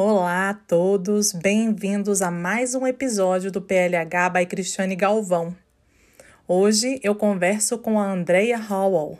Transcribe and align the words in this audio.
Olá 0.00 0.50
a 0.50 0.54
todos, 0.54 1.32
bem-vindos 1.32 2.22
a 2.22 2.30
mais 2.30 2.72
um 2.76 2.86
episódio 2.86 3.50
do 3.50 3.60
PLH 3.60 4.30
by 4.30 4.46
Cristiane 4.46 4.94
Galvão. 4.94 5.56
Hoje 6.46 7.00
eu 7.02 7.16
converso 7.16 7.76
com 7.78 7.98
a 7.98 8.04
Andrea 8.04 8.64
Howell. 8.70 9.18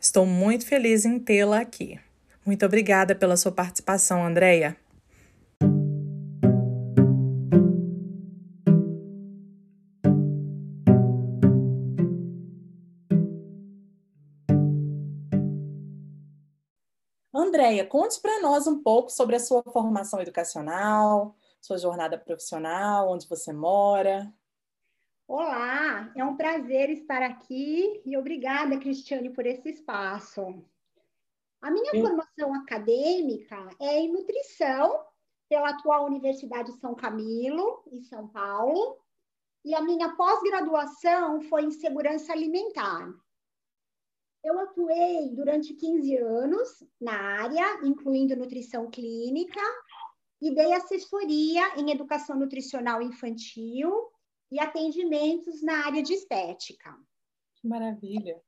Estou 0.00 0.26
muito 0.26 0.66
feliz 0.66 1.04
em 1.04 1.20
tê-la 1.20 1.60
aqui. 1.60 2.00
Muito 2.44 2.66
obrigada 2.66 3.14
pela 3.14 3.36
sua 3.36 3.52
participação, 3.52 4.26
Andrea. 4.26 4.76
Andréia, 17.66 17.84
conte 17.84 18.20
para 18.20 18.40
nós 18.40 18.68
um 18.68 18.80
pouco 18.80 19.10
sobre 19.10 19.34
a 19.34 19.40
sua 19.40 19.60
formação 19.64 20.20
educacional, 20.20 21.34
sua 21.60 21.76
jornada 21.76 22.16
profissional, 22.16 23.10
onde 23.10 23.26
você 23.26 23.52
mora. 23.52 24.32
Olá, 25.26 26.12
é 26.14 26.24
um 26.24 26.36
prazer 26.36 26.90
estar 26.90 27.22
aqui 27.22 28.00
e 28.04 28.16
obrigada, 28.16 28.78
Cristiane, 28.78 29.30
por 29.30 29.44
esse 29.44 29.68
espaço. 29.70 30.64
A 31.60 31.68
minha 31.68 31.90
Sim. 31.90 32.02
formação 32.02 32.54
acadêmica 32.54 33.68
é 33.80 33.98
em 33.98 34.12
nutrição 34.12 35.00
pela 35.48 35.70
atual 35.70 36.06
Universidade 36.06 36.70
de 36.70 36.78
São 36.78 36.94
Camilo, 36.94 37.82
em 37.90 38.00
São 38.00 38.28
Paulo, 38.28 38.96
e 39.64 39.74
a 39.74 39.82
minha 39.82 40.14
pós-graduação 40.14 41.40
foi 41.40 41.64
em 41.64 41.72
segurança 41.72 42.32
alimentar. 42.32 43.12
Eu 44.46 44.60
atuei 44.60 45.28
durante 45.34 45.74
15 45.74 46.18
anos 46.18 46.84
na 47.00 47.12
área, 47.12 47.84
incluindo 47.84 48.36
nutrição 48.36 48.88
clínica, 48.88 49.60
e 50.40 50.54
dei 50.54 50.72
assessoria 50.72 51.76
em 51.76 51.90
educação 51.90 52.38
nutricional 52.38 53.02
infantil 53.02 53.90
e 54.48 54.60
atendimentos 54.60 55.60
na 55.64 55.86
área 55.86 56.00
de 56.00 56.14
estética. 56.14 56.96
Que 57.56 57.66
maravilha! 57.66 58.40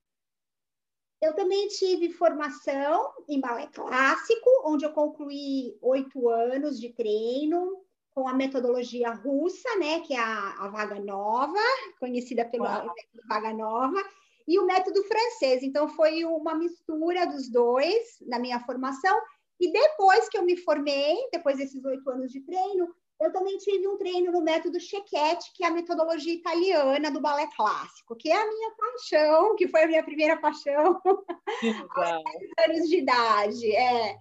Eu 1.20 1.34
também 1.34 1.66
tive 1.66 2.12
formação 2.12 3.12
em 3.28 3.40
balé 3.40 3.66
clássico, 3.66 4.48
onde 4.66 4.84
eu 4.84 4.92
concluí 4.92 5.76
oito 5.82 6.28
anos 6.28 6.78
de 6.78 6.90
treino 6.90 7.84
com 8.12 8.28
a 8.28 8.34
metodologia 8.34 9.10
russa, 9.10 9.68
né, 9.80 9.98
que 10.02 10.14
é 10.14 10.20
a, 10.20 10.64
a 10.64 10.68
vaga 10.68 11.00
nova, 11.00 11.58
conhecida 11.98 12.44
pela 12.44 12.86
vaga 13.28 13.52
nova, 13.52 14.00
e 14.48 14.58
o 14.58 14.64
método 14.64 15.04
francês. 15.04 15.62
Então, 15.62 15.86
foi 15.90 16.24
uma 16.24 16.54
mistura 16.54 17.26
dos 17.26 17.50
dois 17.50 18.16
na 18.26 18.38
minha 18.38 18.58
formação. 18.60 19.14
E 19.60 19.70
depois 19.70 20.26
que 20.30 20.38
eu 20.38 20.42
me 20.42 20.56
formei, 20.56 21.16
depois 21.30 21.58
desses 21.58 21.84
oito 21.84 22.08
anos 22.08 22.32
de 22.32 22.40
treino, 22.40 22.88
eu 23.20 23.30
também 23.30 23.58
tive 23.58 23.86
um 23.86 23.98
treino 23.98 24.32
no 24.32 24.40
método 24.40 24.80
Chequete, 24.80 25.52
que 25.54 25.64
é 25.64 25.66
a 25.66 25.72
metodologia 25.72 26.32
italiana 26.32 27.10
do 27.10 27.20
balé 27.20 27.46
clássico, 27.54 28.16
que 28.16 28.30
é 28.30 28.36
a 28.40 28.46
minha 28.46 28.70
paixão, 28.70 29.54
que 29.54 29.68
foi 29.68 29.82
a 29.82 29.86
minha 29.86 30.02
primeira 30.02 30.36
paixão 30.38 30.98
aos 31.04 32.22
10 32.56 32.70
anos 32.70 32.88
de 32.88 32.98
idade. 32.98 33.76
É. 33.76 34.16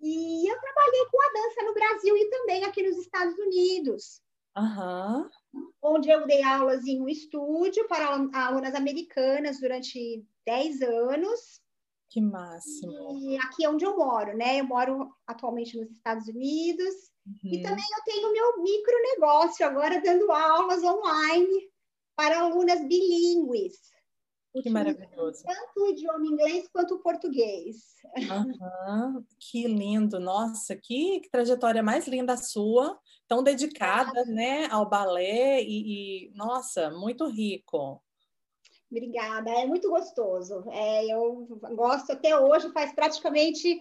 E 0.00 0.50
eu 0.50 0.60
trabalhei 0.60 1.06
com 1.08 1.22
a 1.22 1.32
dança 1.32 1.62
no 1.62 1.74
Brasil 1.74 2.16
e 2.16 2.30
também 2.30 2.64
aqui 2.64 2.82
nos 2.82 2.96
Estados 2.96 3.38
Unidos. 3.38 4.20
Uhum 4.56 5.30
onde 5.82 6.08
eu 6.10 6.26
dei 6.26 6.42
aulas 6.42 6.86
em 6.86 7.00
um 7.00 7.08
estúdio 7.08 7.86
para 7.88 8.14
alunas 8.32 8.74
americanas 8.74 9.60
durante 9.60 10.24
10 10.46 10.82
anos. 10.82 11.60
Que 12.08 12.20
máximo! 12.20 13.18
E 13.18 13.38
aqui 13.38 13.64
é 13.64 13.70
onde 13.70 13.84
eu 13.84 13.96
moro, 13.96 14.36
né? 14.36 14.60
Eu 14.60 14.66
moro 14.66 15.14
atualmente 15.26 15.78
nos 15.78 15.90
Estados 15.90 16.28
Unidos. 16.28 16.94
Uhum. 17.26 17.50
E 17.52 17.62
também 17.62 17.84
eu 17.84 18.04
tenho 18.04 18.32
meu 18.32 18.62
micro 18.62 18.94
negócio 19.14 19.64
agora 19.64 20.00
dando 20.00 20.30
aulas 20.30 20.82
online 20.82 21.70
para 22.14 22.40
alunas 22.40 22.80
bilíngues. 22.86 23.92
Que 24.60 24.68
maravilhoso. 24.68 25.42
Tanto 25.44 25.80
o 25.80 25.86
idioma 25.88 26.26
inglês 26.26 26.68
quanto 26.70 26.96
o 26.96 26.98
português. 26.98 27.94
Uhum, 28.14 29.24
que 29.38 29.66
lindo. 29.66 30.20
Nossa, 30.20 30.76
que, 30.76 31.20
que, 31.20 31.30
trajetória 31.30 31.82
mais 31.82 32.06
linda 32.06 32.34
a 32.34 32.36
sua. 32.36 32.98
Tão 33.32 33.42
dedicada 33.42 34.26
né, 34.26 34.66
ao 34.70 34.86
balé 34.86 35.62
e, 35.62 36.26
e, 36.26 36.32
nossa, 36.34 36.90
muito 36.90 37.26
rico. 37.26 37.98
Obrigada, 38.90 39.50
é 39.52 39.64
muito 39.64 39.88
gostoso. 39.88 40.62
É, 40.70 41.06
eu 41.06 41.46
gosto 41.74 42.12
até 42.12 42.38
hoje, 42.38 42.70
faz 42.72 42.92
praticamente 42.92 43.80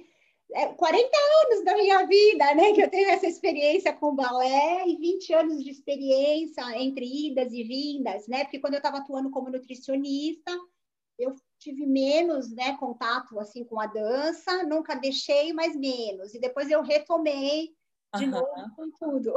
40 0.78 1.06
é, 1.06 1.46
anos 1.46 1.66
da 1.66 1.76
minha 1.76 2.08
vida, 2.08 2.56
né, 2.56 2.72
que 2.72 2.82
eu 2.82 2.90
tenho 2.90 3.10
essa 3.10 3.28
experiência 3.28 3.92
com 3.92 4.16
balé 4.16 4.88
e 4.88 4.96
20 4.96 5.34
anos 5.34 5.62
de 5.62 5.70
experiência 5.70 6.64
entre 6.82 7.28
idas 7.28 7.52
e 7.52 7.62
vindas, 7.62 8.30
né, 8.30 8.46
porque 8.46 8.60
quando 8.60 8.76
eu 8.76 8.80
estava 8.80 9.00
atuando 9.00 9.30
como 9.32 9.50
nutricionista, 9.50 10.58
eu 11.20 11.36
tive 11.60 11.86
menos, 11.86 12.50
né, 12.56 12.78
contato, 12.78 13.38
assim, 13.38 13.66
com 13.66 13.82
a 13.82 13.86
dança, 13.86 14.64
nunca 14.64 14.96
deixei, 14.96 15.52
mas 15.52 15.76
menos, 15.76 16.34
e 16.34 16.40
depois 16.40 16.72
eu 16.72 16.82
retomei 16.82 17.76
de 18.16 18.26
uhum. 18.26 18.32
novo 18.32 18.76
com 18.76 18.92
tudo. 18.92 19.34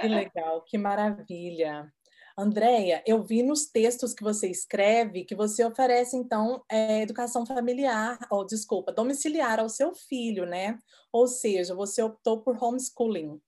Que 0.00 0.06
legal, 0.06 0.62
que 0.62 0.78
maravilha. 0.78 1.92
Andréia, 2.36 3.02
eu 3.04 3.20
vi 3.20 3.42
nos 3.42 3.66
textos 3.66 4.14
que 4.14 4.22
você 4.22 4.48
escreve 4.48 5.24
que 5.24 5.34
você 5.34 5.64
oferece, 5.64 6.16
então, 6.16 6.62
é, 6.70 7.02
educação 7.02 7.44
familiar, 7.44 8.16
ou 8.30 8.46
desculpa, 8.46 8.92
domiciliar 8.92 9.58
ao 9.58 9.68
seu 9.68 9.92
filho, 9.92 10.46
né? 10.46 10.78
Ou 11.12 11.26
seja, 11.26 11.74
você 11.74 12.00
optou 12.00 12.40
por 12.40 12.62
homeschooling. 12.62 13.40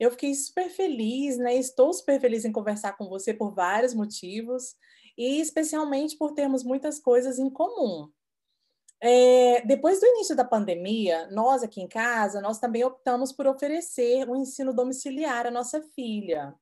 Eu 0.00 0.10
fiquei 0.10 0.34
super 0.34 0.68
feliz, 0.68 1.38
né? 1.38 1.54
Estou 1.54 1.92
super 1.92 2.20
feliz 2.20 2.44
em 2.44 2.50
conversar 2.50 2.96
com 2.96 3.08
você 3.08 3.32
por 3.32 3.54
vários 3.54 3.94
motivos, 3.94 4.74
e 5.16 5.40
especialmente 5.40 6.16
por 6.16 6.32
termos 6.32 6.64
muitas 6.64 6.98
coisas 6.98 7.38
em 7.38 7.48
comum. 7.48 8.10
É, 9.00 9.62
depois 9.64 10.00
do 10.00 10.06
início 10.06 10.34
da 10.34 10.44
pandemia, 10.44 11.28
nós 11.30 11.62
aqui 11.62 11.80
em 11.80 11.88
casa, 11.88 12.40
nós 12.40 12.58
também 12.58 12.84
optamos 12.84 13.32
por 13.32 13.46
oferecer 13.46 14.28
o 14.28 14.32
um 14.32 14.36
ensino 14.36 14.72
domiciliar 14.72 15.46
à 15.46 15.50
nossa 15.50 15.80
filha. 15.94 16.54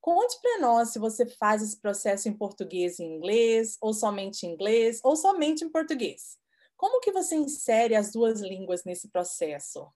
Conte 0.00 0.40
para 0.40 0.60
nós 0.60 0.90
se 0.90 0.98
você 0.98 1.26
faz 1.26 1.62
esse 1.62 1.78
processo 1.78 2.28
em 2.28 2.32
português 2.32 2.98
e 2.98 3.04
inglês, 3.04 3.76
ou 3.80 3.92
somente 3.92 4.46
em 4.46 4.52
inglês, 4.52 5.00
ou 5.04 5.14
somente 5.16 5.64
em 5.64 5.68
português. 5.68 6.38
Como 6.76 7.00
que 7.00 7.12
você 7.12 7.34
insere 7.34 7.94
as 7.94 8.12
duas 8.12 8.40
línguas 8.40 8.84
nesse 8.84 9.08
processo? 9.08 9.86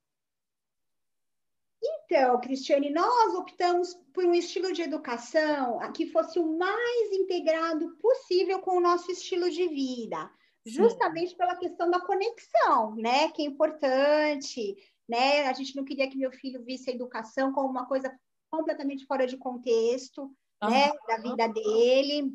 Então, 1.83 2.39
Cristiane, 2.41 2.91
nós 2.91 3.35
optamos 3.35 3.95
por 4.13 4.25
um 4.27 4.35
estilo 4.35 4.73
de 4.73 4.83
educação 4.83 5.79
que 5.95 6.11
fosse 6.11 6.39
o 6.39 6.59
mais 6.59 7.13
integrado 7.13 7.97
possível 7.97 8.61
com 8.61 8.77
o 8.77 8.81
nosso 8.81 9.11
estilo 9.11 9.49
de 9.49 9.67
vida, 9.69 10.31
justamente 10.65 11.31
Sim. 11.31 11.37
pela 11.37 11.57
questão 11.57 11.91
da 11.91 12.01
conexão, 12.01 12.95
né? 12.97 13.29
Que 13.31 13.43
é 13.43 13.47
importante, 13.47 14.77
né? 15.09 15.47
A 15.47 15.53
gente 15.53 15.75
não 15.77 15.85
queria 15.85 16.09
que 16.09 16.17
meu 16.17 16.33
filho 16.33 16.63
visse 16.63 16.91
a 16.91 16.95
educação 16.95 17.53
como 17.53 17.69
uma 17.69 17.87
coisa 17.87 18.15
completamente 18.51 19.07
fora 19.07 19.27
de 19.27 19.37
contexto, 19.37 20.23
uhum. 20.63 20.71
né, 20.71 20.93
da 21.09 21.17
vida 21.17 21.49
dele. 21.49 22.33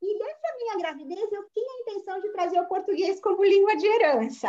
E 0.00 0.18
dessa 0.18 0.56
minha 0.58 0.78
gravidez, 0.78 1.32
eu 1.32 1.48
tinha 1.50 1.70
a 1.70 1.80
intenção 1.80 2.20
de 2.20 2.32
trazer 2.32 2.60
o 2.60 2.66
português 2.66 3.20
como 3.20 3.44
língua 3.44 3.76
de 3.76 3.86
herança. 3.86 4.48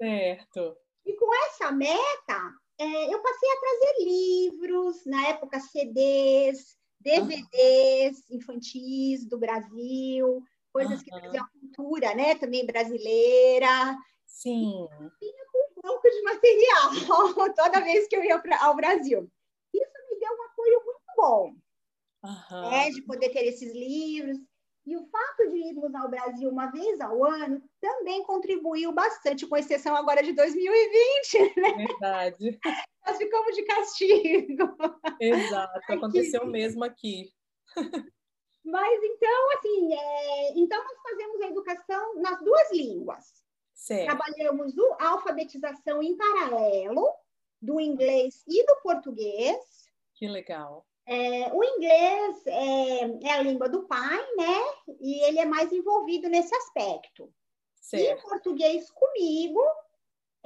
Certo. 0.00 0.76
E 1.04 1.12
com 1.14 1.34
essa 1.46 1.72
meta, 1.72 2.54
é, 2.78 3.14
eu 3.14 3.20
passei 3.20 3.50
a 3.50 3.60
trazer 3.60 4.04
livros, 4.04 5.04
na 5.04 5.28
época 5.28 5.60
CDs, 5.60 6.76
DVDs 7.00 8.30
infantis 8.30 9.26
do 9.26 9.38
Brasil, 9.38 10.42
coisas 10.74 10.98
uhum. 10.98 11.04
que 11.04 11.10
traziam 11.10 11.44
a 11.44 11.48
cultura, 11.48 12.14
né, 12.14 12.34
também 12.34 12.66
brasileira. 12.66 13.96
Sim. 14.26 14.88
E 15.22 15.32
tinha 15.32 15.44
um 15.70 15.80
pouco 15.80 16.10
de 16.10 16.22
material 16.22 17.54
toda 17.54 17.80
vez 17.80 18.08
que 18.08 18.16
eu 18.16 18.24
ia 18.24 18.38
pra, 18.38 18.62
ao 18.64 18.74
Brasil 18.74 19.30
deu 20.24 20.32
um 20.32 20.42
apoio 20.44 20.84
muito 20.84 21.00
bom, 21.16 21.54
uhum. 22.24 22.70
né, 22.70 22.90
de 22.90 23.02
poder 23.02 23.28
ter 23.30 23.44
esses 23.46 23.72
livros. 23.74 24.38
E 24.86 24.96
o 24.98 25.06
fato 25.06 25.50
de 25.50 25.68
irmos 25.70 25.94
ao 25.94 26.10
Brasil 26.10 26.50
uma 26.50 26.70
vez 26.70 27.00
ao 27.00 27.24
ano 27.24 27.62
também 27.80 28.22
contribuiu 28.22 28.92
bastante, 28.92 29.46
com 29.46 29.56
exceção 29.56 29.96
agora 29.96 30.22
de 30.22 30.34
2020, 30.34 31.58
né? 31.58 31.72
Verdade. 31.86 32.58
Nós 33.06 33.16
ficamos 33.16 33.56
de 33.56 33.62
castigo. 33.62 34.76
Exato, 35.18 35.80
aconteceu 35.90 36.42
aqui. 36.42 36.50
mesmo 36.50 36.84
aqui. 36.84 37.32
Mas 38.64 39.02
então, 39.02 39.50
assim, 39.58 39.94
é... 39.94 40.58
então 40.58 40.82
nós 40.82 40.98
fazemos 41.02 41.40
a 41.40 41.48
educação 41.48 42.14
nas 42.16 42.42
duas 42.42 42.72
línguas. 42.72 43.44
Certo. 43.74 44.06
Trabalhamos 44.06 44.74
a 44.98 45.08
alfabetização 45.08 46.02
em 46.02 46.16
paralelo 46.16 47.12
do 47.60 47.80
inglês 47.80 48.42
e 48.48 48.64
do 48.64 48.76
português 48.82 49.84
que 50.14 50.28
legal. 50.28 50.86
É, 51.06 51.52
o 51.52 51.62
inglês 51.62 52.46
é, 52.46 53.28
é, 53.28 53.32
a 53.32 53.42
língua 53.42 53.68
do 53.68 53.82
pai, 53.82 54.18
né? 54.36 54.94
E 55.00 55.22
ele 55.24 55.38
é 55.38 55.44
mais 55.44 55.70
envolvido 55.70 56.28
nesse 56.28 56.54
aspecto. 56.54 57.30
Certo. 57.74 58.02
E 58.02 58.14
o 58.14 58.28
português 58.30 58.90
comigo 58.90 59.60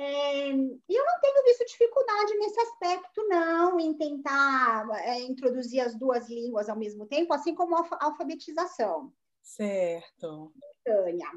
É, 0.00 0.50
e 0.50 0.94
eu 0.94 1.04
não 1.04 1.20
tenho 1.20 1.44
visto 1.44 1.66
dificuldade 1.66 2.34
nesse 2.38 2.60
aspecto, 2.60 3.26
não, 3.26 3.80
em 3.80 3.92
tentar 3.94 4.86
é, 5.02 5.20
introduzir 5.22 5.80
as 5.80 5.98
duas 5.98 6.28
línguas 6.28 6.68
ao 6.68 6.78
mesmo 6.78 7.04
tempo, 7.04 7.34
assim 7.34 7.52
como 7.52 7.74
a 7.76 7.88
alfabetização. 8.00 9.12
Certo. 9.42 10.52
Tânia. 10.84 11.28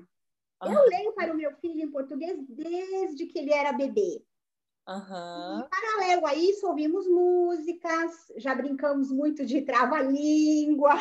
Ah. 0.59 0.71
Eu 0.71 0.83
leio 0.89 1.11
para 1.13 1.33
o 1.33 1.35
meu 1.35 1.51
filho 1.55 1.81
em 1.81 1.89
português 1.89 2.37
desde 2.47 3.25
que 3.25 3.39
ele 3.39 3.51
era 3.51 3.73
bebê. 3.73 4.23
Uhum. 4.87 5.59
E, 5.59 5.69
paralelo 5.69 6.25
a 6.25 6.35
isso, 6.35 6.67
ouvimos 6.67 7.07
músicas, 7.07 8.31
já 8.37 8.55
brincamos 8.55 9.11
muito 9.11 9.45
de 9.45 9.61
trava-língua. 9.61 10.93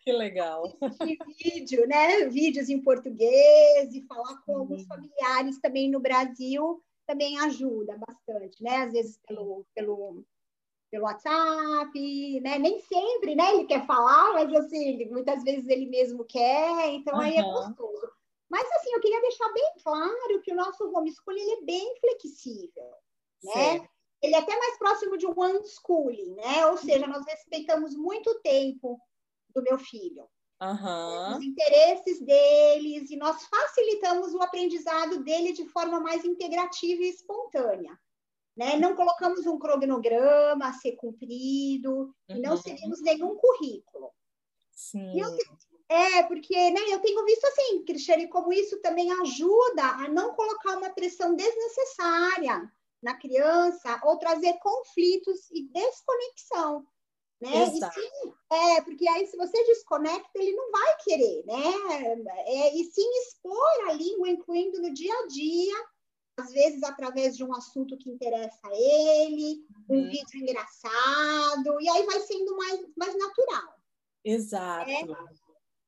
Que 0.00 0.12
legal. 0.12 0.64
De 1.02 1.18
vídeo, 1.42 1.86
né? 1.88 2.26
Vídeos 2.28 2.68
em 2.68 2.80
português 2.80 3.94
e 3.94 4.02
falar 4.06 4.36
com 4.44 4.58
alguns 4.58 4.86
familiares 4.86 5.58
também 5.60 5.90
no 5.90 5.98
Brasil 5.98 6.82
também 7.06 7.38
ajuda 7.40 7.98
bastante, 7.98 8.62
né? 8.62 8.76
Às 8.78 8.92
vezes 8.92 9.18
pelo, 9.26 9.66
pelo, 9.74 10.24
pelo 10.90 11.04
WhatsApp, 11.04 12.40
né? 12.40 12.58
Nem 12.58 12.80
sempre, 12.80 13.34
né? 13.34 13.54
Ele 13.54 13.66
quer 13.66 13.86
falar, 13.86 14.32
mas 14.34 14.52
assim, 14.54 15.04
muitas 15.10 15.42
vezes 15.42 15.68
ele 15.68 15.86
mesmo 15.86 16.24
quer, 16.24 16.88
então 16.92 17.14
uhum. 17.14 17.20
aí 17.20 17.36
é 17.36 17.42
gostoso. 17.42 18.13
Mas, 18.54 18.70
assim, 18.70 18.94
eu 18.94 19.00
queria 19.00 19.20
deixar 19.20 19.52
bem 19.52 19.72
claro 19.82 20.40
que 20.40 20.52
o 20.52 20.54
nosso 20.54 20.84
homeschooling 20.84 21.40
ele 21.40 21.50
é 21.50 21.62
bem 21.62 21.96
flexível, 21.98 22.88
né? 23.42 23.88
Ele 24.22 24.32
é 24.32 24.38
até 24.38 24.56
mais 24.56 24.78
próximo 24.78 25.18
de 25.18 25.26
um 25.26 25.34
unschooling, 25.36 26.36
né? 26.36 26.64
Ou 26.66 26.76
seja, 26.76 27.04
nós 27.08 27.26
respeitamos 27.26 27.96
muito 27.96 28.30
o 28.30 28.40
tempo 28.42 29.00
do 29.52 29.60
meu 29.60 29.76
filho. 29.76 30.30
Uhum. 30.62 31.36
Os 31.36 31.44
interesses 31.44 32.20
deles 32.20 33.10
e 33.10 33.16
nós 33.16 33.44
facilitamos 33.44 34.32
o 34.32 34.40
aprendizado 34.40 35.24
dele 35.24 35.52
de 35.52 35.66
forma 35.70 35.98
mais 35.98 36.24
integrativa 36.24 37.02
e 37.02 37.10
espontânea. 37.10 37.98
Né? 38.56 38.76
Não 38.76 38.94
colocamos 38.94 39.44
um 39.46 39.58
cronograma 39.58 40.68
a 40.68 40.72
ser 40.74 40.92
cumprido 40.92 41.92
uhum. 42.28 42.36
e 42.36 42.40
não 42.40 42.56
seguimos 42.56 43.02
nenhum 43.02 43.34
currículo. 43.34 44.12
Sim. 44.70 45.20
Eu, 45.20 45.36
é, 45.94 46.22
porque 46.24 46.54
né, 46.70 46.80
eu 46.88 47.00
tenho 47.00 47.24
visto 47.24 47.44
assim, 47.46 47.84
Cristiane, 47.84 48.28
como 48.28 48.52
isso 48.52 48.80
também 48.80 49.12
ajuda 49.12 49.82
a 49.82 50.08
não 50.08 50.34
colocar 50.34 50.76
uma 50.76 50.90
pressão 50.90 51.36
desnecessária 51.36 52.70
na 53.02 53.14
criança 53.14 54.00
ou 54.02 54.18
trazer 54.18 54.54
conflitos 54.54 55.50
e 55.52 55.68
desconexão. 55.68 56.86
Né? 57.40 57.62
Exato. 57.62 58.00
E 58.00 58.02
sim, 58.02 58.32
é, 58.50 58.80
porque 58.80 59.06
aí 59.08 59.26
se 59.26 59.36
você 59.36 59.62
desconecta, 59.64 60.30
ele 60.34 60.52
não 60.52 60.70
vai 60.70 60.96
querer, 61.04 61.44
né? 61.44 62.24
É, 62.46 62.74
e 62.74 62.84
sim 62.84 63.08
expor 63.22 63.88
a 63.88 63.92
língua, 63.92 64.28
incluindo 64.28 64.80
no 64.80 64.92
dia 64.92 65.14
a 65.14 65.26
dia, 65.26 65.86
às 66.38 66.50
vezes 66.52 66.82
através 66.82 67.36
de 67.36 67.44
um 67.44 67.54
assunto 67.54 67.96
que 67.98 68.10
interessa 68.10 68.60
a 68.64 68.74
ele, 68.74 69.64
um 69.88 69.98
uhum. 69.98 70.10
vídeo 70.10 70.40
engraçado, 70.40 71.80
e 71.80 71.88
aí 71.88 72.04
vai 72.04 72.20
sendo 72.20 72.56
mais, 72.56 72.80
mais 72.96 73.16
natural. 73.16 73.74
Exato. 74.24 74.90
É, 74.90 75.04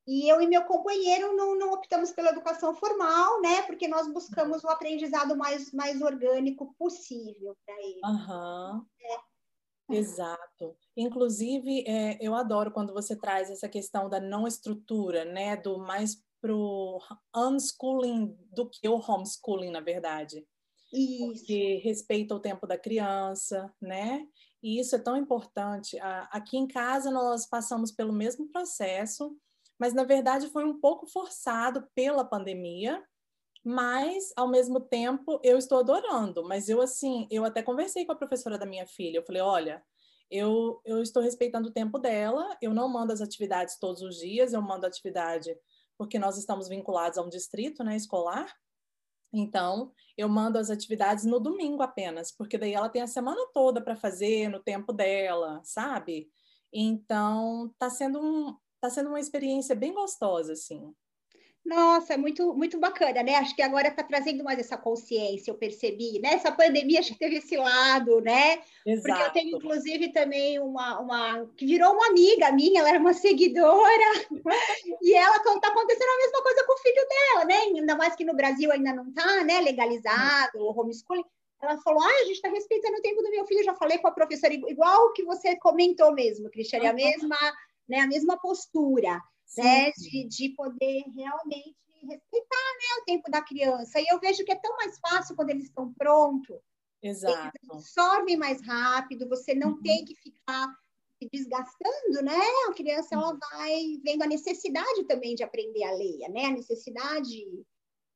e 0.07 0.31
eu 0.31 0.41
e 0.41 0.47
meu 0.47 0.65
companheiro 0.65 1.35
não, 1.35 1.59
não 1.59 1.73
optamos 1.73 2.13
pela 2.13 2.31
educação 2.31 2.75
formal, 2.75 3.41
né? 3.41 3.63
Porque 3.63 3.89
nós 3.89 4.07
buscamos 4.07 4.63
o 4.63 4.69
aprendizado 4.69 5.37
mais, 5.37 5.73
mais 5.73 6.01
orgânico 6.01 6.73
possível 6.79 7.57
para 7.67 7.75
ele. 7.83 8.01
Uhum. 8.05 8.87
É. 9.03 9.97
Exato. 9.97 10.77
Inclusive, 10.97 11.85
é, 11.87 12.19
eu 12.21 12.35
adoro 12.35 12.71
quando 12.71 12.93
você 12.93 13.17
traz 13.17 13.51
essa 13.51 13.69
questão 13.69 14.09
da 14.09 14.21
não 14.21 14.47
estrutura, 14.47 15.25
né? 15.25 15.57
Do 15.57 15.79
mais 15.79 16.23
pro 16.41 17.01
unschooling 17.35 18.37
do 18.53 18.69
que 18.69 18.89
o 18.89 19.01
homeschooling, 19.01 19.71
na 19.71 19.81
verdade. 19.81 20.47
Isso. 20.93 21.45
Que 21.45 21.79
respeita 21.79 22.35
o 22.35 22.41
tempo 22.41 22.65
da 22.65 22.79
criança, 22.79 23.73
né? 23.81 24.25
E 24.63 24.79
isso 24.79 24.95
é 24.95 24.99
tão 24.99 25.17
importante. 25.17 25.99
Aqui 26.31 26.57
em 26.57 26.67
casa 26.67 27.11
nós 27.11 27.47
passamos 27.47 27.91
pelo 27.91 28.13
mesmo 28.13 28.49
processo 28.49 29.37
mas 29.79 29.93
na 29.93 30.05
verdade 30.05 30.49
foi 30.49 30.65
um 30.65 30.81
pouco 30.81 31.07
forçado 31.07 31.87
pela 31.95 32.25
pandemia, 32.25 33.03
mas 33.65 34.33
ao 34.37 34.49
mesmo 34.49 34.81
tempo 34.81 35.41
eu 35.43 35.59
estou 35.59 35.79
adorando. 35.79 36.45
Mas 36.45 36.69
eu 36.69 36.81
assim, 36.81 37.27
eu 37.31 37.45
até 37.45 37.63
conversei 37.63 38.05
com 38.05 38.13
a 38.13 38.17
professora 38.17 38.59
da 38.59 38.67
minha 38.67 38.87
filha, 38.87 39.19
eu 39.19 39.25
falei, 39.25 39.43
olha, 39.43 39.83
eu, 40.31 40.81
eu 40.85 41.03
estou 41.03 41.23
respeitando 41.23 41.69
o 41.69 41.73
tempo 41.73 41.99
dela, 41.99 42.57
eu 42.61 42.75
não 42.75 42.89
mando 42.89 43.13
as 43.13 43.21
atividades 43.21 43.79
todos 43.79 44.03
os 44.03 44.17
dias, 44.17 44.53
eu 44.53 44.63
mando 44.63 44.87
atividade 44.87 45.57
porque 45.99 46.19
nós 46.19 46.37
estamos 46.37 46.69
vinculados 46.69 47.19
a 47.19 47.23
um 47.23 47.29
distrito 47.29 47.83
né, 47.83 47.97
escolar. 47.97 48.53
Então, 49.33 49.93
eu 50.17 50.29
mando 50.29 50.59
as 50.59 50.71
atividades 50.71 51.25
no 51.25 51.41
domingo 51.41 51.83
apenas, 51.83 52.31
porque 52.31 52.57
daí 52.57 52.73
ela 52.73 52.89
tem 52.89 53.03
a 53.03 53.07
semana 53.07 53.41
toda 53.53 53.81
para 53.81 53.97
fazer 53.97 54.49
no 54.49 54.61
tempo 54.61 54.93
dela, 54.93 55.61
sabe? 55.65 56.31
Então, 56.73 57.71
está 57.73 57.91
sendo 57.91 58.21
um, 58.21 58.57
está 58.87 58.91
sendo 58.91 59.09
uma 59.09 59.21
experiência 59.21 59.75
bem 59.75 59.93
gostosa, 59.93 60.53
assim. 60.53 60.95
Nossa, 61.65 62.15
é 62.15 62.17
muito, 62.17 62.55
muito 62.55 62.79
bacana, 62.79 63.25
né? 63.25 63.35
Acho 63.35 63.55
que 63.57 63.61
agora 63.61 63.89
está 63.89 64.05
trazendo 64.05 64.45
mais 64.45 64.57
essa 64.57 64.79
consciência, 64.79 65.51
eu 65.51 65.57
percebi, 65.57 66.21
né? 66.21 66.35
Essa 66.35 66.53
pandemia 66.53 67.01
acho 67.01 67.13
que 67.13 67.19
teve 67.19 67.39
esse 67.39 67.57
lado, 67.57 68.21
né? 68.21 68.61
Exato. 68.87 69.03
Porque 69.03 69.23
eu 69.23 69.33
tenho, 69.33 69.57
inclusive, 69.57 70.13
também 70.13 70.61
uma, 70.61 71.01
uma 71.01 71.47
que 71.57 71.67
virou 71.67 71.93
uma 71.93 72.07
amiga 72.07 72.53
minha, 72.53 72.81
ela 72.81 72.91
era 72.91 73.01
uma 73.01 73.13
seguidora, 73.15 74.29
e 75.03 75.13
ela 75.13 75.37
está 75.39 75.69
acontecendo 75.69 76.09
a 76.09 76.19
mesma 76.19 76.43
coisa 76.43 76.65
com 76.65 76.73
o 76.73 76.79
filho 76.79 77.09
dela, 77.09 77.45
né? 77.47 77.57
Ainda 77.57 77.97
mais 77.97 78.15
que 78.15 78.25
no 78.25 78.37
Brasil 78.37 78.71
ainda 78.71 78.95
não 78.95 79.09
está 79.09 79.43
né, 79.43 79.61
legalizado 79.61 80.59
o 80.59 80.81
homeschooling. 80.81 81.25
Ela 81.61 81.77
falou: 81.79 82.01
ah, 82.01 82.21
a 82.21 82.25
gente 82.27 82.37
está 82.37 82.49
respeitando 82.49 82.97
o 82.97 83.03
tempo 83.03 83.23
do 83.23 83.31
meu 83.31 83.45
filho. 83.45 83.61
Eu 83.61 83.65
já 83.65 83.75
falei 83.75 83.99
com 83.99 84.07
a 84.07 84.13
professora, 84.13 84.55
igual 84.55 85.13
que 85.15 85.25
você 85.25 85.57
comentou 85.57 86.13
mesmo, 86.15 86.49
Cristiane, 86.49 86.87
a 86.87 86.93
mesma 86.93 87.37
né, 87.89 88.01
a 88.01 88.07
mesma 88.07 88.39
postura, 88.39 89.21
né, 89.57 89.91
de, 89.93 90.27
de 90.29 90.49
poder 90.51 91.05
realmente 91.15 91.77
respeitar 92.03 92.67
né, 92.79 93.01
o 93.01 93.05
tempo 93.05 93.31
da 93.31 93.43
criança. 93.43 94.01
E 94.01 94.07
eu 94.09 94.21
vejo 94.21 94.45
que 94.45 94.53
é 94.53 94.57
tão 94.57 94.77
mais 94.77 94.99
fácil 94.99 95.35
quando 95.35 95.51
eles 95.51 95.65
estão 95.65 95.93
prontos. 95.95 96.61
Exato. 97.03 97.57
Eles 97.63 97.71
absorvem 97.71 98.37
mais 98.37 98.65
rápido, 98.67 99.29
você 99.29 99.55
não 99.55 99.71
uhum. 99.71 99.83
tem 99.83 100.05
que 100.05 100.15
ficar 100.17 100.69
se 101.19 101.29
desgastando, 101.33 102.23
né? 102.23 102.39
A 102.69 102.75
criança 102.75 103.15
ela 103.15 103.33
uhum. 103.33 103.39
vai 103.53 104.01
vendo 104.05 104.23
a 104.23 104.27
necessidade 104.27 105.05
também 105.05 105.35
de 105.35 105.43
aprender 105.43 105.85
a 105.85 105.93
ler, 105.93 106.29
né? 106.31 106.47
A 106.47 106.53
necessidade, 106.53 107.65